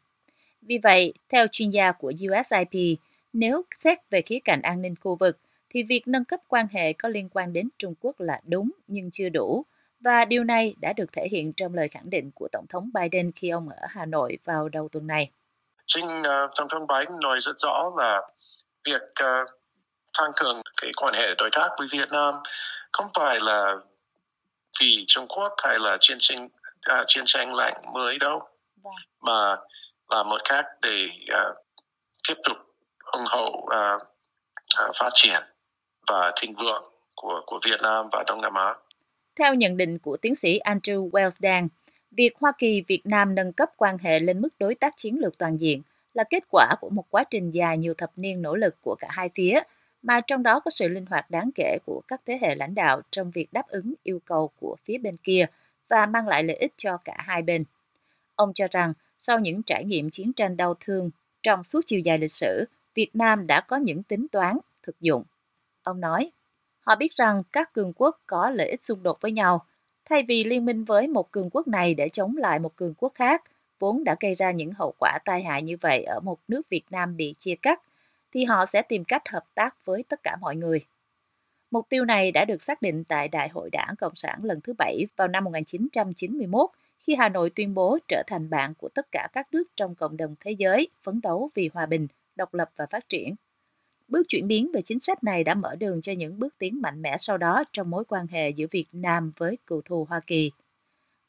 Vì 0.61 0.77
vậy, 0.83 1.13
theo 1.29 1.47
chuyên 1.51 1.69
gia 1.69 1.91
của 1.91 2.13
USIP, 2.29 2.99
nếu 3.33 3.63
xét 3.75 3.97
về 4.09 4.21
khía 4.21 4.39
cạnh 4.39 4.61
an 4.61 4.81
ninh 4.81 4.95
khu 5.01 5.15
vực, 5.15 5.39
thì 5.69 5.83
việc 5.83 6.07
nâng 6.07 6.25
cấp 6.25 6.39
quan 6.47 6.67
hệ 6.71 6.93
có 6.93 7.09
liên 7.09 7.29
quan 7.29 7.53
đến 7.53 7.69
Trung 7.77 7.93
Quốc 7.99 8.19
là 8.19 8.41
đúng 8.43 8.71
nhưng 8.87 9.11
chưa 9.11 9.29
đủ, 9.29 9.65
và 9.99 10.25
điều 10.25 10.43
này 10.43 10.75
đã 10.81 10.93
được 10.93 11.11
thể 11.11 11.27
hiện 11.31 11.53
trong 11.53 11.73
lời 11.73 11.87
khẳng 11.87 12.09
định 12.09 12.31
của 12.35 12.47
Tổng 12.51 12.65
thống 12.69 12.89
Biden 12.93 13.31
khi 13.31 13.49
ông 13.49 13.69
ở 13.69 13.87
Hà 13.89 14.05
Nội 14.05 14.37
vào 14.45 14.69
đầu 14.69 14.89
tuần 14.89 15.07
này. 15.07 15.31
Chính 15.87 16.05
uh, 16.05 16.25
ờ, 16.25 16.49
Tổng 16.55 16.67
thống 16.71 16.87
Biden 16.87 17.19
nói 17.21 17.37
rất 17.41 17.55
rõ 17.57 17.91
là 17.97 18.21
việc 18.85 19.01
uh, 19.01 19.49
tăng 20.17 20.31
cường 20.35 20.61
cái 20.81 20.91
quan 20.97 21.13
hệ 21.13 21.35
đối 21.37 21.49
tác 21.51 21.69
với 21.77 21.87
Việt 21.91 22.11
Nam 22.11 22.33
không 22.93 23.07
phải 23.13 23.39
là 23.39 23.75
vì 24.81 25.05
Trung 25.07 25.27
Quốc 25.27 25.53
hay 25.57 25.79
là 25.79 25.97
chiến 26.01 26.17
tranh 26.19 26.45
uh, 26.45 27.03
chiến 27.07 27.23
tranh 27.27 27.53
lạnh 27.53 27.81
mới 27.93 28.17
đâu, 28.19 28.39
Vâng. 28.83 28.93
mà 29.21 29.55
là 30.09 30.23
một 30.23 30.41
cách 30.43 30.65
để 30.81 31.07
uh, 31.31 31.57
tiếp 32.27 32.35
tục 32.43 32.57
ủng 33.11 33.25
hộ 33.25 33.47
uh, 33.47 34.01
uh, 34.83 34.95
phát 34.99 35.09
triển 35.13 35.43
và 36.07 36.31
thịnh 36.41 36.55
vượng 36.55 36.83
của 37.15 37.41
của 37.45 37.59
Việt 37.65 37.81
Nam 37.81 38.05
và 38.11 38.23
Đông 38.27 38.41
Nam 38.41 38.53
Á. 38.53 38.73
Theo 39.39 39.53
nhận 39.53 39.77
định 39.77 39.99
của 39.99 40.17
tiến 40.17 40.35
sĩ 40.35 40.59
Andrew 40.59 41.09
Welsdan, 41.09 41.67
việc 42.11 42.33
Hoa 42.39 42.51
Kỳ 42.57 42.83
Việt 42.87 43.01
Nam 43.03 43.35
nâng 43.35 43.53
cấp 43.53 43.69
quan 43.77 43.97
hệ 43.97 44.19
lên 44.19 44.41
mức 44.41 44.49
đối 44.59 44.75
tác 44.75 44.93
chiến 44.97 45.17
lược 45.19 45.37
toàn 45.37 45.57
diện 45.57 45.81
là 46.13 46.23
kết 46.29 46.43
quả 46.49 46.75
của 46.81 46.89
một 46.89 47.03
quá 47.09 47.23
trình 47.29 47.51
dài 47.51 47.77
nhiều 47.77 47.93
thập 47.97 48.11
niên 48.15 48.41
nỗ 48.41 48.55
lực 48.55 48.75
của 48.81 48.95
cả 48.95 49.07
hai 49.11 49.29
phía, 49.35 49.59
mà 50.05 50.21
trong 50.21 50.43
đó 50.43 50.59
có 50.59 50.71
sự 50.71 50.87
linh 50.87 51.05
hoạt 51.05 51.31
đáng 51.31 51.49
kể 51.55 51.77
của 51.85 52.01
các 52.07 52.21
thế 52.25 52.39
hệ 52.41 52.55
lãnh 52.55 52.75
đạo 52.75 53.01
trong 53.11 53.31
việc 53.31 53.53
đáp 53.53 53.67
ứng 53.67 53.93
yêu 54.03 54.19
cầu 54.25 54.49
của 54.59 54.75
phía 54.83 54.97
bên 54.97 55.17
kia 55.17 55.45
và 55.89 56.05
mang 56.05 56.27
lại 56.27 56.43
lợi 56.43 56.55
ích 56.55 56.73
cho 56.77 56.97
cả 56.97 57.15
hai 57.17 57.41
bên. 57.41 57.63
Ông 58.35 58.53
cho 58.53 58.67
rằng, 58.71 58.93
sau 59.19 59.39
những 59.39 59.63
trải 59.63 59.85
nghiệm 59.85 60.09
chiến 60.09 60.33
tranh 60.33 60.57
đau 60.57 60.73
thương 60.79 61.09
trong 61.43 61.63
suốt 61.63 61.81
chiều 61.85 61.99
dài 61.99 62.17
lịch 62.17 62.31
sử, 62.31 62.65
Việt 62.95 63.09
Nam 63.13 63.47
đã 63.47 63.61
có 63.61 63.77
những 63.77 64.03
tính 64.03 64.27
toán 64.31 64.57
thực 64.83 65.01
dụng. 65.01 65.23
Ông 65.83 66.01
nói, 66.01 66.31
họ 66.79 66.95
biết 66.95 67.15
rằng 67.15 67.43
các 67.51 67.73
cường 67.73 67.93
quốc 67.95 68.21
có 68.27 68.49
lợi 68.49 68.69
ích 68.69 68.83
xung 68.83 69.03
đột 69.03 69.21
với 69.21 69.31
nhau. 69.31 69.65
Thay 70.09 70.23
vì 70.27 70.43
liên 70.43 70.65
minh 70.65 70.83
với 70.83 71.07
một 71.07 71.31
cường 71.31 71.49
quốc 71.49 71.67
này 71.67 71.93
để 71.93 72.09
chống 72.09 72.37
lại 72.37 72.59
một 72.59 72.75
cường 72.75 72.93
quốc 72.97 73.13
khác, 73.15 73.43
vốn 73.79 74.03
đã 74.03 74.15
gây 74.19 74.35
ra 74.35 74.51
những 74.51 74.71
hậu 74.71 74.93
quả 74.99 75.19
tai 75.25 75.43
hại 75.43 75.61
như 75.61 75.77
vậy 75.81 76.03
ở 76.03 76.19
một 76.19 76.39
nước 76.47 76.69
Việt 76.69 76.85
Nam 76.89 77.17
bị 77.17 77.35
chia 77.37 77.55
cắt, 77.55 77.81
thì 78.35 78.43
họ 78.43 78.65
sẽ 78.65 78.81
tìm 78.81 79.03
cách 79.03 79.21
hợp 79.29 79.43
tác 79.55 79.85
với 79.85 80.03
tất 80.09 80.23
cả 80.23 80.35
mọi 80.41 80.55
người. 80.55 80.85
Mục 81.71 81.89
tiêu 81.89 82.05
này 82.05 82.31
đã 82.31 82.45
được 82.45 82.63
xác 82.63 82.81
định 82.81 83.03
tại 83.03 83.27
Đại 83.27 83.49
hội 83.49 83.69
Đảng 83.69 83.95
Cộng 83.97 84.15
sản 84.15 84.39
lần 84.43 84.61
thứ 84.61 84.73
bảy 84.77 85.07
vào 85.17 85.27
năm 85.27 85.43
1991 85.43 86.69
khi 86.99 87.15
Hà 87.15 87.29
Nội 87.29 87.49
tuyên 87.49 87.73
bố 87.73 87.97
trở 88.07 88.23
thành 88.27 88.49
bạn 88.49 88.73
của 88.73 88.89
tất 88.89 89.11
cả 89.11 89.27
các 89.33 89.47
nước 89.51 89.63
trong 89.75 89.95
cộng 89.95 90.17
đồng 90.17 90.35
thế 90.39 90.51
giới 90.51 90.87
phấn 91.03 91.21
đấu 91.21 91.49
vì 91.55 91.69
hòa 91.73 91.85
bình, 91.85 92.07
độc 92.35 92.53
lập 92.53 92.71
và 92.75 92.85
phát 92.85 93.09
triển. 93.09 93.35
Bước 94.07 94.23
chuyển 94.27 94.47
biến 94.47 94.71
về 94.73 94.81
chính 94.81 94.99
sách 94.99 95.23
này 95.23 95.43
đã 95.43 95.53
mở 95.53 95.75
đường 95.75 96.01
cho 96.01 96.11
những 96.11 96.39
bước 96.39 96.55
tiến 96.57 96.81
mạnh 96.81 97.01
mẽ 97.01 97.17
sau 97.19 97.37
đó 97.37 97.63
trong 97.73 97.89
mối 97.89 98.05
quan 98.05 98.27
hệ 98.27 98.49
giữa 98.49 98.67
Việt 98.71 98.87
Nam 98.91 99.31
với 99.37 99.57
cựu 99.67 99.81
thù 99.81 100.05
Hoa 100.09 100.19
Kỳ. 100.27 100.51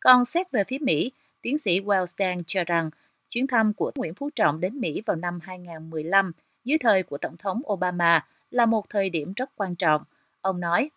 Còn 0.00 0.24
xét 0.24 0.50
về 0.52 0.64
phía 0.64 0.78
Mỹ, 0.78 1.12
tiến 1.42 1.58
sĩ 1.58 1.80
Wellstein 1.80 2.42
cho 2.46 2.64
rằng 2.64 2.90
chuyến 3.30 3.46
thăm 3.46 3.72
của 3.72 3.92
Nguyễn 3.96 4.14
Phú 4.14 4.30
Trọng 4.36 4.60
đến 4.60 4.80
Mỹ 4.80 5.02
vào 5.06 5.16
năm 5.16 5.38
2015 5.42 6.32
dưới 6.66 6.78
thời 6.80 7.02
của 7.02 7.18
Tổng 7.18 7.36
thống 7.36 7.62
Obama 7.72 8.26
là 8.50 8.66
một 8.66 8.84
thời 8.90 9.10
điểm 9.10 9.32
rất 9.36 9.50
quan 9.56 9.76
trọng. 9.76 10.02
Ông 10.40 10.60
nói, 10.60 10.90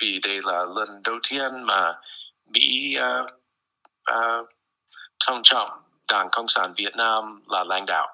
vì 0.00 0.20
đây 0.22 0.40
là 0.42 0.64
lần 0.76 1.02
đầu 1.04 1.14
tiên 1.30 1.62
mà 1.62 1.92
Mỹ 2.46 2.96
uh, 2.98 3.26
uh, 4.10 4.48
tôn 5.26 5.40
trọng 5.42 5.70
Đảng 6.08 6.28
Cộng 6.32 6.48
sản 6.48 6.74
Việt 6.76 6.96
Nam 6.96 7.42
là 7.48 7.64
lãnh 7.64 7.84
đạo. 7.86 8.08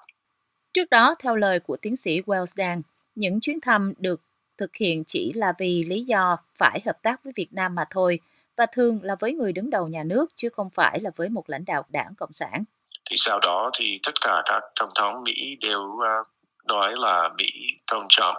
Trước 0.73 0.91
đó, 0.91 1.15
theo 1.19 1.37
lời 1.37 1.61
của 1.61 1.77
tiến 1.77 1.97
sĩ 1.97 2.21
Wellsdan, 2.21 2.83
những 3.15 3.41
chuyến 3.41 3.61
thăm 3.61 3.93
được 3.99 4.21
thực 4.59 4.77
hiện 4.77 5.05
chỉ 5.07 5.33
là 5.33 5.53
vì 5.59 5.85
lý 5.85 6.05
do 6.05 6.37
phải 6.59 6.81
hợp 6.87 7.03
tác 7.03 7.25
với 7.25 7.33
Việt 7.37 7.53
Nam 7.53 7.75
mà 7.75 7.85
thôi, 7.91 8.21
và 8.57 8.67
thường 8.73 9.01
là 9.03 9.17
với 9.21 9.33
người 9.33 9.53
đứng 9.53 9.71
đầu 9.71 9.89
nhà 9.89 10.03
nước 10.05 10.27
chứ 10.37 10.49
không 10.49 10.71
phải 10.71 11.01
là 11.01 11.11
với 11.17 11.29
một 11.29 11.51
lãnh 11.51 11.65
đạo 11.65 11.85
đảng 11.89 12.15
Cộng 12.15 12.33
sản. 12.33 12.65
Thì 13.11 13.17
sau 13.19 13.41
đó 13.41 13.71
thì 13.79 14.01
tất 14.03 14.13
cả 14.21 14.43
các 14.45 14.63
tổng 14.81 14.91
thống 14.95 15.23
Mỹ 15.25 15.57
đều 15.61 15.81
uh, 15.81 16.27
nói 16.71 16.95
là 16.97 17.31
Mỹ 17.37 17.51
tôn 17.87 18.07
trọng 18.09 18.37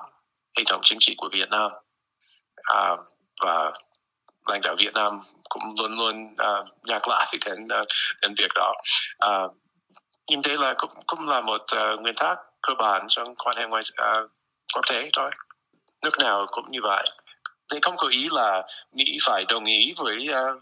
hệ 0.58 0.64
thống 0.70 0.82
chính 0.84 0.98
trị 1.02 1.16
của 1.18 1.30
Việt 1.32 1.50
Nam 1.50 1.72
à, 2.64 2.96
và 3.42 3.72
lãnh 4.46 4.62
đạo 4.62 4.76
Việt 4.78 4.94
Nam 4.94 5.20
cũng 5.50 5.64
luôn 5.80 5.98
luôn 5.98 6.34
uh, 6.34 6.68
nhắc 6.84 7.08
lại 7.08 7.34
đến 7.46 7.68
uh, 7.82 7.88
đến 8.22 8.34
việc 8.38 8.52
đó. 8.56 8.74
Uh, 9.26 9.52
nhưng 10.30 10.42
thế 10.44 10.56
là 10.58 10.74
cũng 10.78 10.92
cũng 11.08 11.30
là 11.30 11.42
một 11.42 11.62
uh, 11.62 12.02
nguyên 12.02 12.16
tắc 12.16 12.38
cơ 12.62 12.74
bản 12.78 13.06
trong 13.10 13.36
quan 13.36 13.58
hệ 13.58 13.66
ngoại 13.66 13.84
uh, 14.02 14.32
quốc 14.74 14.82
tế 14.90 15.10
thôi. 15.14 15.32
Nước 16.04 16.20
nào 16.20 16.46
cũng 16.52 16.66
như 16.70 16.80
vậy. 16.84 17.10
Thế 17.72 17.80
không 17.82 17.98
có 17.98 18.08
ý 18.08 18.28
là 18.32 18.64
Mỹ 18.94 19.18
phải 19.26 19.46
đồng 19.48 19.66
ý 19.66 19.94
với 19.98 20.28
uh, 20.30 20.62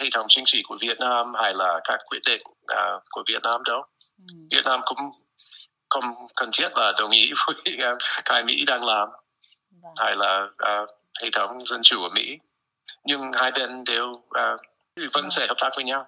hệ 0.00 0.08
thống 0.12 0.26
chính 0.28 0.44
trị 0.46 0.62
của 0.68 0.76
Việt 0.80 1.00
Nam 1.00 1.32
hay 1.34 1.54
là 1.54 1.80
các 1.84 1.98
quyết 2.06 2.20
định 2.26 2.42
uh, 2.46 3.02
của 3.10 3.22
Việt 3.28 3.42
Nam 3.42 3.62
đâu. 3.64 3.82
Ừ. 4.18 4.34
Việt 4.50 4.62
Nam 4.64 4.80
cũng 4.84 4.98
không 5.94 6.26
cần 6.36 6.50
thiết 6.52 6.68
là 6.76 6.92
đồng 6.98 7.10
ý 7.10 7.32
với 7.46 7.76
cái 8.24 8.44
Mỹ 8.44 8.64
đang 8.66 8.84
làm 8.84 9.08
Vâng. 9.82 9.94
hay 9.96 10.16
là 10.16 10.42
uh, 10.42 10.88
hệ 11.22 11.28
thống 11.32 11.66
dân 11.66 11.80
chủ 11.82 12.02
ở 12.02 12.08
Mỹ. 12.14 12.38
Nhưng 13.04 13.32
hai 13.32 13.52
bên 13.52 13.84
đều 13.84 14.04
uh, 14.06 14.60
vẫn 15.14 15.30
sẽ 15.30 15.46
hợp 15.46 15.56
tác 15.60 15.70
với 15.76 15.84
nhau. 15.84 16.06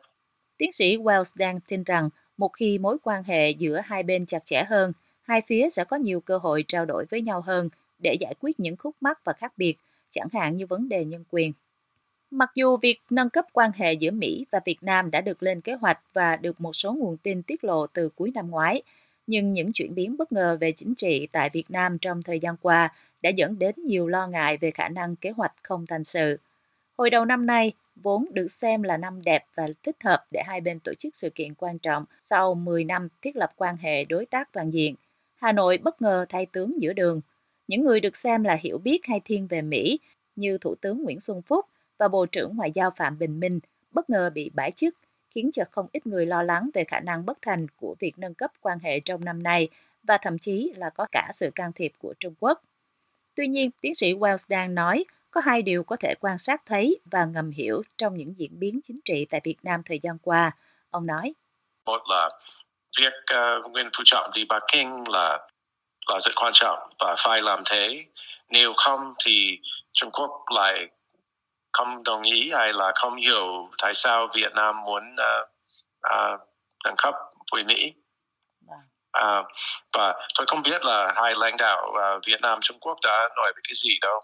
Tiến 0.58 0.72
sĩ 0.72 0.96
Wells 0.96 1.32
đang 1.36 1.60
tin 1.60 1.84
rằng 1.84 2.08
một 2.36 2.48
khi 2.48 2.78
mối 2.78 2.96
quan 3.02 3.24
hệ 3.24 3.50
giữa 3.50 3.80
hai 3.84 4.02
bên 4.02 4.26
chặt 4.26 4.46
chẽ 4.46 4.64
hơn, 4.68 4.92
hai 5.22 5.42
phía 5.46 5.68
sẽ 5.70 5.84
có 5.84 5.96
nhiều 5.96 6.20
cơ 6.20 6.38
hội 6.38 6.64
trao 6.68 6.84
đổi 6.84 7.04
với 7.10 7.20
nhau 7.20 7.40
hơn 7.40 7.68
để 7.98 8.16
giải 8.20 8.34
quyết 8.40 8.60
những 8.60 8.76
khúc 8.76 8.96
mắc 9.00 9.24
và 9.24 9.32
khác 9.32 9.52
biệt, 9.56 9.74
chẳng 10.10 10.28
hạn 10.32 10.56
như 10.56 10.66
vấn 10.66 10.88
đề 10.88 11.04
nhân 11.04 11.24
quyền. 11.30 11.52
Mặc 12.30 12.50
dù 12.54 12.76
việc 12.76 13.00
nâng 13.10 13.30
cấp 13.30 13.44
quan 13.52 13.70
hệ 13.74 13.92
giữa 13.92 14.10
Mỹ 14.10 14.46
và 14.50 14.60
Việt 14.64 14.78
Nam 14.80 15.10
đã 15.10 15.20
được 15.20 15.42
lên 15.42 15.60
kế 15.60 15.74
hoạch 15.74 15.98
và 16.12 16.36
được 16.36 16.60
một 16.60 16.76
số 16.76 16.92
nguồn 16.92 17.16
tin 17.16 17.42
tiết 17.42 17.64
lộ 17.64 17.86
từ 17.86 18.08
cuối 18.08 18.30
năm 18.34 18.50
ngoái, 18.50 18.82
nhưng 19.26 19.52
những 19.52 19.72
chuyển 19.72 19.94
biến 19.94 20.16
bất 20.16 20.32
ngờ 20.32 20.58
về 20.60 20.72
chính 20.72 20.94
trị 20.94 21.28
tại 21.32 21.50
Việt 21.52 21.70
Nam 21.70 21.98
trong 21.98 22.22
thời 22.22 22.40
gian 22.40 22.56
qua 22.56 22.92
đã 23.22 23.30
dẫn 23.30 23.58
đến 23.58 23.74
nhiều 23.84 24.08
lo 24.08 24.26
ngại 24.26 24.56
về 24.56 24.70
khả 24.70 24.88
năng 24.88 25.16
kế 25.16 25.30
hoạch 25.30 25.52
không 25.62 25.86
thành 25.86 26.04
sự. 26.04 26.38
Hồi 26.98 27.10
đầu 27.10 27.24
năm 27.24 27.46
nay, 27.46 27.72
vốn 27.96 28.26
được 28.32 28.50
xem 28.50 28.82
là 28.82 28.96
năm 28.96 29.22
đẹp 29.22 29.44
và 29.54 29.68
thích 29.82 29.96
hợp 30.04 30.26
để 30.30 30.42
hai 30.46 30.60
bên 30.60 30.80
tổ 30.80 30.94
chức 30.94 31.16
sự 31.16 31.30
kiện 31.30 31.54
quan 31.54 31.78
trọng 31.78 32.04
sau 32.20 32.54
10 32.54 32.84
năm 32.84 33.08
thiết 33.22 33.36
lập 33.36 33.52
quan 33.56 33.76
hệ 33.76 34.04
đối 34.04 34.26
tác 34.26 34.52
toàn 34.52 34.70
diện. 34.70 34.94
Hà 35.36 35.52
Nội 35.52 35.78
bất 35.78 36.02
ngờ 36.02 36.26
thay 36.28 36.46
tướng 36.46 36.82
giữa 36.82 36.92
đường. 36.92 37.20
Những 37.68 37.84
người 37.84 38.00
được 38.00 38.16
xem 38.16 38.44
là 38.44 38.54
hiểu 38.60 38.78
biết 38.78 39.06
hay 39.06 39.20
thiên 39.24 39.46
về 39.46 39.62
Mỹ 39.62 39.98
như 40.36 40.58
Thủ 40.58 40.74
tướng 40.74 41.02
Nguyễn 41.02 41.20
Xuân 41.20 41.42
Phúc 41.42 41.66
và 41.98 42.08
Bộ 42.08 42.26
trưởng 42.26 42.56
Ngoại 42.56 42.70
giao 42.70 42.90
Phạm 42.96 43.18
Bình 43.18 43.40
Minh 43.40 43.60
bất 43.92 44.10
ngờ 44.10 44.30
bị 44.30 44.50
bãi 44.54 44.70
chức, 44.70 44.94
khiến 45.36 45.50
cho 45.52 45.62
không 45.70 45.86
ít 45.92 46.06
người 46.06 46.26
lo 46.26 46.42
lắng 46.42 46.70
về 46.74 46.84
khả 46.84 47.00
năng 47.00 47.26
bất 47.26 47.38
thành 47.42 47.66
của 47.76 47.96
việc 48.00 48.12
nâng 48.16 48.34
cấp 48.34 48.50
quan 48.60 48.78
hệ 48.78 49.00
trong 49.00 49.24
năm 49.24 49.42
nay 49.42 49.68
và 50.02 50.18
thậm 50.22 50.38
chí 50.38 50.72
là 50.76 50.90
có 50.90 51.06
cả 51.12 51.30
sự 51.34 51.50
can 51.54 51.72
thiệp 51.72 51.92
của 51.98 52.14
Trung 52.20 52.34
Quốc. 52.40 52.60
Tuy 53.36 53.48
nhiên, 53.48 53.70
tiến 53.80 53.94
sĩ 53.94 54.12
Wells 54.12 54.46
đang 54.48 54.74
nói 54.74 55.04
có 55.30 55.40
hai 55.40 55.62
điều 55.62 55.84
có 55.84 55.96
thể 55.96 56.14
quan 56.20 56.38
sát 56.38 56.62
thấy 56.66 57.00
và 57.04 57.24
ngầm 57.24 57.50
hiểu 57.50 57.82
trong 57.98 58.16
những 58.16 58.34
diễn 58.38 58.58
biến 58.58 58.80
chính 58.82 59.00
trị 59.04 59.26
tại 59.30 59.40
Việt 59.44 59.56
Nam 59.62 59.82
thời 59.84 59.98
gian 60.02 60.18
qua. 60.22 60.50
Ông 60.90 61.06
nói, 61.06 61.34
Một 61.86 62.02
là 62.08 62.28
việc 62.98 63.12
ờ, 63.26 63.56
uh, 63.64 63.72
Nguyễn 63.72 63.86
Phú 63.96 64.02
Trọng 64.06 64.30
đi 64.34 64.44
Bắc 64.48 64.62
Kinh 64.72 65.04
là 65.08 65.48
là 66.06 66.20
rất 66.20 66.32
quan 66.36 66.52
trọng 66.54 66.78
và 66.98 67.16
phải 67.18 67.42
làm 67.42 67.62
thế. 67.70 68.04
Nếu 68.50 68.72
không 68.76 69.00
thì 69.24 69.58
Trung 69.92 70.10
Quốc 70.12 70.30
lại 70.54 70.88
không 71.76 72.04
đồng 72.04 72.22
ý 72.22 72.50
hay 72.52 72.72
là 72.72 72.92
không 72.94 73.16
hiểu 73.16 73.70
tại 73.82 73.94
sao 73.94 74.28
Việt 74.34 74.52
Nam 74.54 74.82
muốn 74.84 75.02
uh, 75.12 75.48
uh, 76.14 76.40
nâng 76.84 76.96
cấp 76.96 77.14
với 77.52 77.64
Mỹ. 77.64 77.94
Vâng. 78.68 78.78
À, 79.12 79.42
và 79.92 80.14
tôi 80.38 80.46
không 80.46 80.62
biết 80.62 80.84
là 80.84 81.12
hai 81.16 81.34
lãnh 81.36 81.56
đạo 81.56 81.86
uh, 81.88 82.24
Việt 82.26 82.40
Nam 82.40 82.58
Trung 82.62 82.78
Quốc 82.80 82.98
đã 83.02 83.28
nói 83.36 83.52
về 83.56 83.60
cái 83.64 83.74
gì 83.74 83.90
đâu 84.00 84.20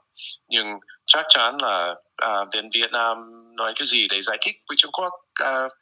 nhưng 0.48 0.66
chắc 1.06 1.24
chắn 1.28 1.56
là 1.56 1.94
uh, 2.26 2.48
bên 2.52 2.70
Việt 2.72 2.92
Nam 2.92 3.16
nói 3.56 3.72
cái 3.76 3.86
gì 3.86 4.08
để 4.08 4.22
giải 4.22 4.38
thích 4.40 4.56
với 4.68 4.76
Trung 4.78 4.92
Quốc 4.92 5.12
uh, 5.44 5.72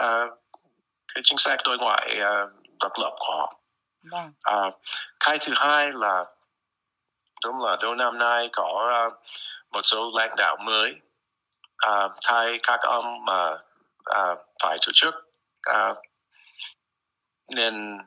uh, 0.00 0.38
cái 1.14 1.22
chính 1.24 1.38
sách 1.38 1.60
đối 1.64 1.78
ngoại 1.78 2.18
uh, 2.20 2.50
độc 2.80 2.92
lập 2.98 3.12
của 3.18 3.36
họ. 3.36 3.54
vâng, 4.10 4.32
À, 4.42 4.70
cái 5.20 5.38
thứ 5.40 5.52
hai 5.56 5.90
là 5.94 6.24
đúng 7.44 7.64
là 7.64 7.76
đầu 7.80 7.94
năm 7.94 8.18
nay 8.18 8.48
có 8.52 9.06
uh, 9.06 9.12
một 9.72 9.82
số 9.84 10.10
lãnh 10.14 10.36
đạo 10.36 10.56
mới 10.56 10.94
À, 11.82 12.04
uh, 12.04 12.12
thay 12.24 12.58
các 12.62 12.80
ông 12.80 13.24
mà 13.24 13.52
uh, 13.52 14.38
phải 14.62 14.78
tổ 14.86 14.92
chức 14.94 15.14
uh, 15.70 15.96
nên 17.54 17.98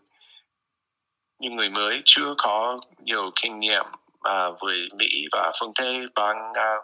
những 1.40 1.56
người 1.56 1.70
mới 1.70 2.02
chưa 2.06 2.34
có 2.38 2.80
nhiều 2.98 3.32
kinh 3.42 3.60
nghiệm 3.60 3.86
à, 4.22 4.46
uh, 4.46 4.58
với 4.62 4.88
Mỹ 4.98 5.26
và 5.32 5.52
phương 5.60 5.72
Tây 5.76 6.08
bằng 6.16 6.52
uh, 6.52 6.84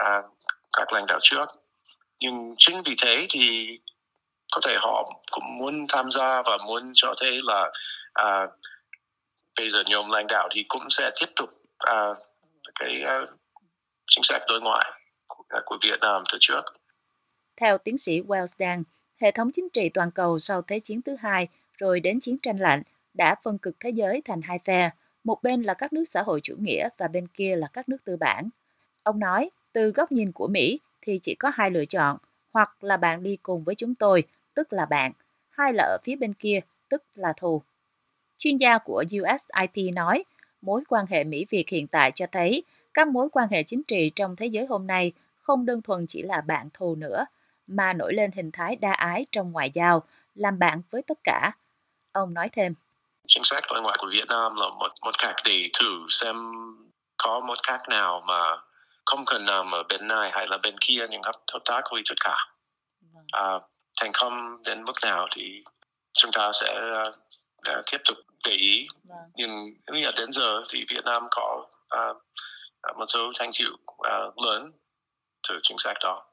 uh, 0.00 0.24
các 0.72 0.92
lãnh 0.92 1.06
đạo 1.06 1.18
trước. 1.22 1.46
Nhưng 2.20 2.54
chính 2.58 2.82
vì 2.84 2.96
thế 3.02 3.26
thì 3.30 3.78
có 4.52 4.60
thể 4.64 4.76
họ 4.80 5.10
cũng 5.30 5.58
muốn 5.58 5.86
tham 5.88 6.10
gia 6.12 6.42
và 6.42 6.56
muốn 6.66 6.92
cho 6.94 7.14
thấy 7.20 7.40
là 7.42 7.70
à, 8.12 8.46
bây 9.56 9.70
giờ 9.70 9.82
nhóm 9.86 10.10
lãnh 10.10 10.26
đạo 10.26 10.48
thì 10.54 10.64
cũng 10.68 10.90
sẽ 10.90 11.10
tiếp 11.20 11.26
tục 11.36 11.50
à, 11.78 12.06
cái 12.80 13.02
à, 13.02 13.20
chính 14.06 14.24
sách 14.24 14.42
đối 14.48 14.60
ngoại. 14.60 14.92
À, 15.48 15.60
của, 15.66 15.78
Việt 15.82 15.98
Nam 16.00 16.22
từ 16.32 16.38
trước. 16.40 16.62
Theo 17.56 17.78
tiến 17.78 17.98
sĩ 17.98 18.20
Wells 18.20 18.46
dan 18.46 18.82
hệ 19.20 19.30
thống 19.30 19.50
chính 19.52 19.68
trị 19.68 19.88
toàn 19.88 20.10
cầu 20.10 20.38
sau 20.38 20.62
Thế 20.62 20.80
chiến 20.80 21.02
thứ 21.02 21.16
hai 21.18 21.48
rồi 21.78 22.00
đến 22.00 22.20
chiến 22.20 22.38
tranh 22.38 22.56
lạnh 22.60 22.82
đã 23.14 23.34
phân 23.42 23.58
cực 23.58 23.76
thế 23.80 23.90
giới 23.90 24.22
thành 24.24 24.42
hai 24.42 24.58
phe, 24.58 24.90
một 25.24 25.42
bên 25.42 25.62
là 25.62 25.74
các 25.74 25.92
nước 25.92 26.04
xã 26.06 26.22
hội 26.22 26.40
chủ 26.42 26.54
nghĩa 26.58 26.88
và 26.98 27.08
bên 27.08 27.26
kia 27.26 27.56
là 27.56 27.66
các 27.72 27.88
nước 27.88 28.04
tư 28.04 28.16
bản. 28.16 28.48
Ông 29.02 29.18
nói, 29.20 29.50
từ 29.72 29.90
góc 29.90 30.12
nhìn 30.12 30.32
của 30.32 30.46
Mỹ 30.46 30.80
thì 31.00 31.18
chỉ 31.22 31.34
có 31.34 31.50
hai 31.54 31.70
lựa 31.70 31.84
chọn, 31.84 32.18
hoặc 32.52 32.84
là 32.84 32.96
bạn 32.96 33.22
đi 33.22 33.36
cùng 33.42 33.64
với 33.64 33.74
chúng 33.74 33.94
tôi, 33.94 34.22
tức 34.54 34.72
là 34.72 34.86
bạn, 34.86 35.12
hai 35.50 35.72
là 35.72 35.84
ở 35.84 35.98
phía 36.04 36.16
bên 36.16 36.32
kia, 36.32 36.60
tức 36.88 37.02
là 37.14 37.32
thù. 37.36 37.62
Chuyên 38.38 38.56
gia 38.56 38.78
của 38.78 39.04
USIP 39.06 39.94
nói, 39.94 40.24
mối 40.60 40.82
quan 40.88 41.06
hệ 41.06 41.24
Mỹ-Việt 41.24 41.68
hiện 41.68 41.86
tại 41.86 42.12
cho 42.14 42.26
thấy 42.32 42.62
các 42.94 43.08
mối 43.08 43.28
quan 43.32 43.48
hệ 43.50 43.62
chính 43.62 43.82
trị 43.82 44.10
trong 44.16 44.36
thế 44.36 44.46
giới 44.46 44.66
hôm 44.66 44.86
nay 44.86 45.12
không 45.48 45.66
đơn 45.66 45.82
thuần 45.82 46.06
chỉ 46.08 46.22
là 46.22 46.40
bạn 46.40 46.68
thù 46.74 46.94
nữa, 46.94 47.24
mà 47.66 47.92
nổi 47.92 48.14
lên 48.14 48.30
hình 48.32 48.50
thái 48.52 48.76
đa 48.76 48.92
ái 48.92 49.26
trong 49.32 49.52
ngoại 49.52 49.70
giao, 49.74 50.02
làm 50.34 50.58
bạn 50.58 50.82
với 50.90 51.02
tất 51.02 51.18
cả. 51.24 51.52
Ông 52.12 52.34
nói 52.34 52.48
thêm. 52.52 52.74
Chính 53.28 53.42
sách 53.44 53.64
đối 53.70 53.82
ngoại 53.82 53.96
của 54.00 54.08
Việt 54.12 54.24
Nam 54.28 54.56
là 54.56 54.68
một 54.68 54.92
một 55.02 55.14
cách 55.18 55.34
để 55.44 55.70
thử 55.78 56.06
xem 56.10 56.36
có 57.16 57.40
một 57.40 57.58
cách 57.62 57.80
nào 57.88 58.22
mà 58.26 58.56
không 59.06 59.24
cần 59.26 59.46
nằm 59.46 59.74
ở 59.74 59.82
bên 59.88 60.08
này 60.08 60.30
hay 60.32 60.46
là 60.48 60.58
bên 60.62 60.78
kia 60.78 61.06
nhưng 61.10 61.22
hợp, 61.22 61.62
tác 61.64 61.82
với 61.92 62.02
tất 62.08 62.14
cả. 62.20 62.36
À, 63.32 63.58
thành 64.00 64.10
công 64.14 64.62
đến 64.62 64.84
mức 64.84 64.94
nào 65.02 65.26
thì 65.36 65.64
chúng 66.12 66.30
ta 66.34 66.50
sẽ 66.60 66.80
uh, 67.78 67.84
tiếp 67.90 67.98
tục 68.04 68.16
để 68.44 68.52
ý. 68.52 68.88
Nhưng 69.34 69.64
nghĩ 69.92 70.00
là 70.02 70.12
đến 70.16 70.32
giờ 70.32 70.62
thì 70.72 70.84
Việt 70.88 71.04
Nam 71.04 71.22
có 71.30 71.66
uh, 72.00 72.16
một 72.98 73.06
số 73.08 73.32
thành 73.38 73.50
tựu 73.58 73.72
uh, 73.72 74.38
lớn 74.38 74.72
từ 75.48 75.54
chính 75.62 75.76
sách 75.84 75.96
đó. 76.02 76.24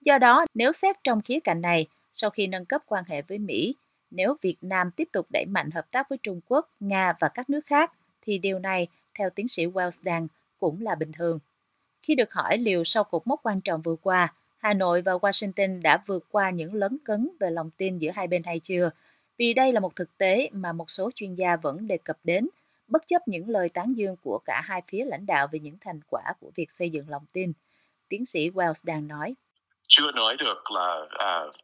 Do 0.00 0.18
đó, 0.18 0.44
nếu 0.54 0.72
xét 0.72 0.96
trong 1.04 1.20
khía 1.20 1.40
cạnh 1.40 1.60
này, 1.60 1.86
sau 2.12 2.30
khi 2.30 2.46
nâng 2.46 2.64
cấp 2.64 2.82
quan 2.86 3.04
hệ 3.06 3.22
với 3.22 3.38
Mỹ, 3.38 3.74
nếu 4.10 4.36
Việt 4.42 4.56
Nam 4.60 4.90
tiếp 4.90 5.08
tục 5.12 5.26
đẩy 5.30 5.44
mạnh 5.44 5.70
hợp 5.70 5.90
tác 5.90 6.08
với 6.08 6.18
Trung 6.22 6.40
Quốc, 6.48 6.70
Nga 6.80 7.12
và 7.20 7.28
các 7.28 7.50
nước 7.50 7.66
khác, 7.66 7.92
thì 8.22 8.38
điều 8.38 8.58
này, 8.58 8.88
theo 9.18 9.30
tiến 9.30 9.48
sĩ 9.48 9.66
Wells 9.66 10.26
cũng 10.58 10.82
là 10.82 10.94
bình 10.94 11.12
thường. 11.12 11.38
Khi 12.02 12.14
được 12.14 12.32
hỏi 12.32 12.58
liệu 12.58 12.84
sau 12.84 13.04
cột 13.04 13.26
mốc 13.26 13.40
quan 13.42 13.60
trọng 13.60 13.82
vừa 13.82 13.96
qua, 13.96 14.34
Hà 14.58 14.74
Nội 14.74 15.02
và 15.02 15.12
Washington 15.12 15.82
đã 15.82 16.02
vượt 16.06 16.26
qua 16.30 16.50
những 16.50 16.74
lấn 16.74 16.98
cấn 17.04 17.28
về 17.40 17.50
lòng 17.50 17.70
tin 17.76 17.98
giữa 17.98 18.10
hai 18.10 18.26
bên 18.26 18.42
hay 18.44 18.60
chưa, 18.60 18.90
vì 19.38 19.54
đây 19.54 19.72
là 19.72 19.80
một 19.80 19.96
thực 19.96 20.18
tế 20.18 20.50
mà 20.52 20.72
một 20.72 20.90
số 20.90 21.10
chuyên 21.14 21.34
gia 21.34 21.56
vẫn 21.56 21.86
đề 21.86 21.98
cập 21.98 22.18
đến, 22.24 22.48
bất 22.88 23.06
chấp 23.06 23.28
những 23.28 23.48
lời 23.48 23.68
tán 23.68 23.94
dương 23.96 24.16
của 24.22 24.38
cả 24.44 24.60
hai 24.64 24.82
phía 24.88 25.04
lãnh 25.04 25.26
đạo 25.26 25.48
về 25.52 25.58
những 25.58 25.76
thành 25.80 26.00
quả 26.08 26.22
của 26.40 26.50
việc 26.54 26.72
xây 26.72 26.90
dựng 26.90 27.08
lòng 27.08 27.24
tin. 27.32 27.52
Tiến 28.08 28.26
sĩ 28.26 28.50
Wells 28.50 28.86
đang 28.86 29.08
nói. 29.08 29.34
Chưa 29.88 30.12
nói 30.12 30.36
được 30.36 30.70
là 30.70 31.00
uh, 31.00 31.54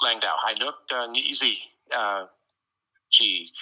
lãnh 0.00 0.20
đạo 0.20 0.38
hai 0.44 0.54
nước 0.54 0.86
uh, 1.04 1.10
nghĩ 1.10 1.34
gì, 1.34 1.58
uh, 1.94 2.30
chỉ 3.10 3.52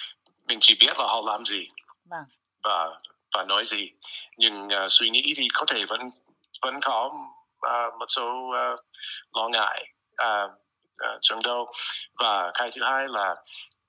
mình 0.45 0.59
chỉ 0.61 0.75
biết 0.79 0.97
là 0.97 1.05
họ 1.05 1.21
làm 1.25 1.45
gì 1.45 1.67
vâng. 2.05 2.23
và 2.63 2.99
và 3.33 3.43
nói 3.43 3.65
gì, 3.65 3.91
nhưng 4.37 4.67
uh, 4.67 4.89
suy 4.89 5.09
nghĩ 5.09 5.33
thì 5.37 5.47
có 5.53 5.65
thể 5.67 5.85
vẫn 5.85 6.01
vẫn 6.61 6.79
có 6.83 7.11
uh, 7.67 7.99
một 7.99 8.05
số 8.07 8.49
uh, 8.49 8.79
lo 9.33 9.49
ngại 9.49 9.93
uh, 10.23 10.51
uh, 11.13 11.19
trong 11.21 11.41
đâu 11.43 11.71
và 12.19 12.51
cái 12.53 12.71
thứ 12.75 12.83
hai 12.83 13.07
là 13.07 13.35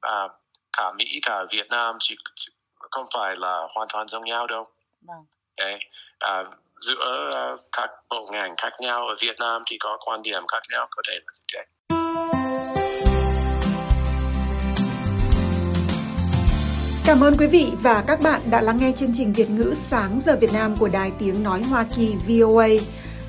uh, 0.07 0.31
cả 0.73 0.93
Mỹ 0.93 1.21
cả 1.23 1.45
Việt 1.51 1.69
Nam 1.69 1.97
chỉ 2.01 2.17
không 2.91 3.07
phải 3.15 3.37
là 3.37 3.67
hoàn 3.75 3.89
toàn 3.93 4.09
giống 4.09 4.25
nhau 4.25 4.47
đâu. 4.47 4.67
Vâng. 5.01 5.27
Okay. 5.57 5.79
Uh, 6.25 6.66
giữa 6.81 7.31
ờ, 7.31 7.57
các 7.73 7.91
bộ 8.11 8.29
ngành 8.33 8.55
khác 8.57 8.73
nhau 8.81 9.07
ở 9.07 9.17
Việt 9.23 9.37
Nam 9.39 9.63
thì 9.71 9.77
có 9.81 9.99
quan 10.05 10.23
điểm 10.23 10.47
khác 10.53 10.63
nhau, 10.73 10.87
có 10.91 11.03
thể 11.09 11.15
là 11.15 11.33
okay. 11.53 11.67
Cảm 17.07 17.21
ơn 17.21 17.35
quý 17.39 17.47
vị 17.47 17.73
và 17.83 18.05
các 18.07 18.21
bạn 18.23 18.41
đã 18.51 18.61
lắng 18.61 18.79
nghe 18.81 18.93
chương 18.97 19.13
trình 19.15 19.33
Việt 19.33 19.51
ngữ 19.51 19.75
sáng 19.77 20.21
giờ 20.27 20.37
Việt 20.41 20.51
Nam 20.53 20.77
của 20.79 20.89
Đài 20.89 21.13
Tiếng 21.19 21.43
Nói 21.43 21.63
Hoa 21.63 21.85
Kỳ 21.97 22.15
VOA. 22.29 22.69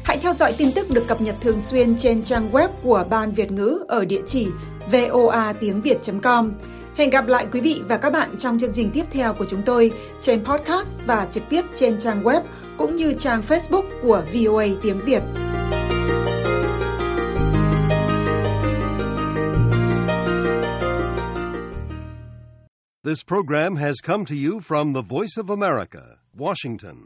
Hãy 0.04 0.18
theo 0.18 0.34
dõi 0.34 0.54
tin 0.58 0.72
tức 0.76 0.90
được 0.90 1.04
cập 1.08 1.22
nhật 1.22 1.36
thường 1.42 1.62
xuyên 1.62 1.98
trên 1.98 2.24
trang 2.24 2.50
web 2.52 2.68
của 2.84 3.06
Ban 3.10 3.32
Việt 3.32 3.52
ngữ 3.52 3.86
ở 3.88 4.06
địa 4.06 4.22
chỉ 4.28 4.48
voa 4.92 5.54
tiếng 5.60 5.82
việt.com. 5.82 6.54
Hẹn 6.96 7.10
gặp 7.10 7.28
lại 7.28 7.48
quý 7.52 7.62
vị 7.62 7.82
và 7.90 7.98
các 7.98 8.10
bạn 8.10 8.30
trong 8.38 8.60
chương 8.60 8.74
trình 8.74 8.92
tiếp 8.94 9.06
theo 9.12 9.34
của 9.34 9.46
chúng 9.50 9.62
tôi 9.66 9.92
trên 10.22 10.46
podcast 10.46 11.00
và 11.06 11.28
trực 11.32 11.44
tiếp 11.50 11.62
trên 11.76 12.00
trang 12.00 12.24
web 12.24 12.42
cũng 12.78 12.96
như 12.96 13.14
trang 13.18 13.42
Facebook 13.42 13.84
của 14.02 14.24
VOA 14.34 14.66
tiếng 14.84 15.00
Việt. 15.06 15.24
This 23.04 23.24
program 23.24 23.76
has 23.78 23.96
come 24.04 24.26
to 24.26 24.36
you 24.36 24.60
from 24.60 24.94
the 24.94 25.02
Voice 25.02 25.38
of 25.38 25.50
America, 25.50 26.18
Washington. 26.34 26.96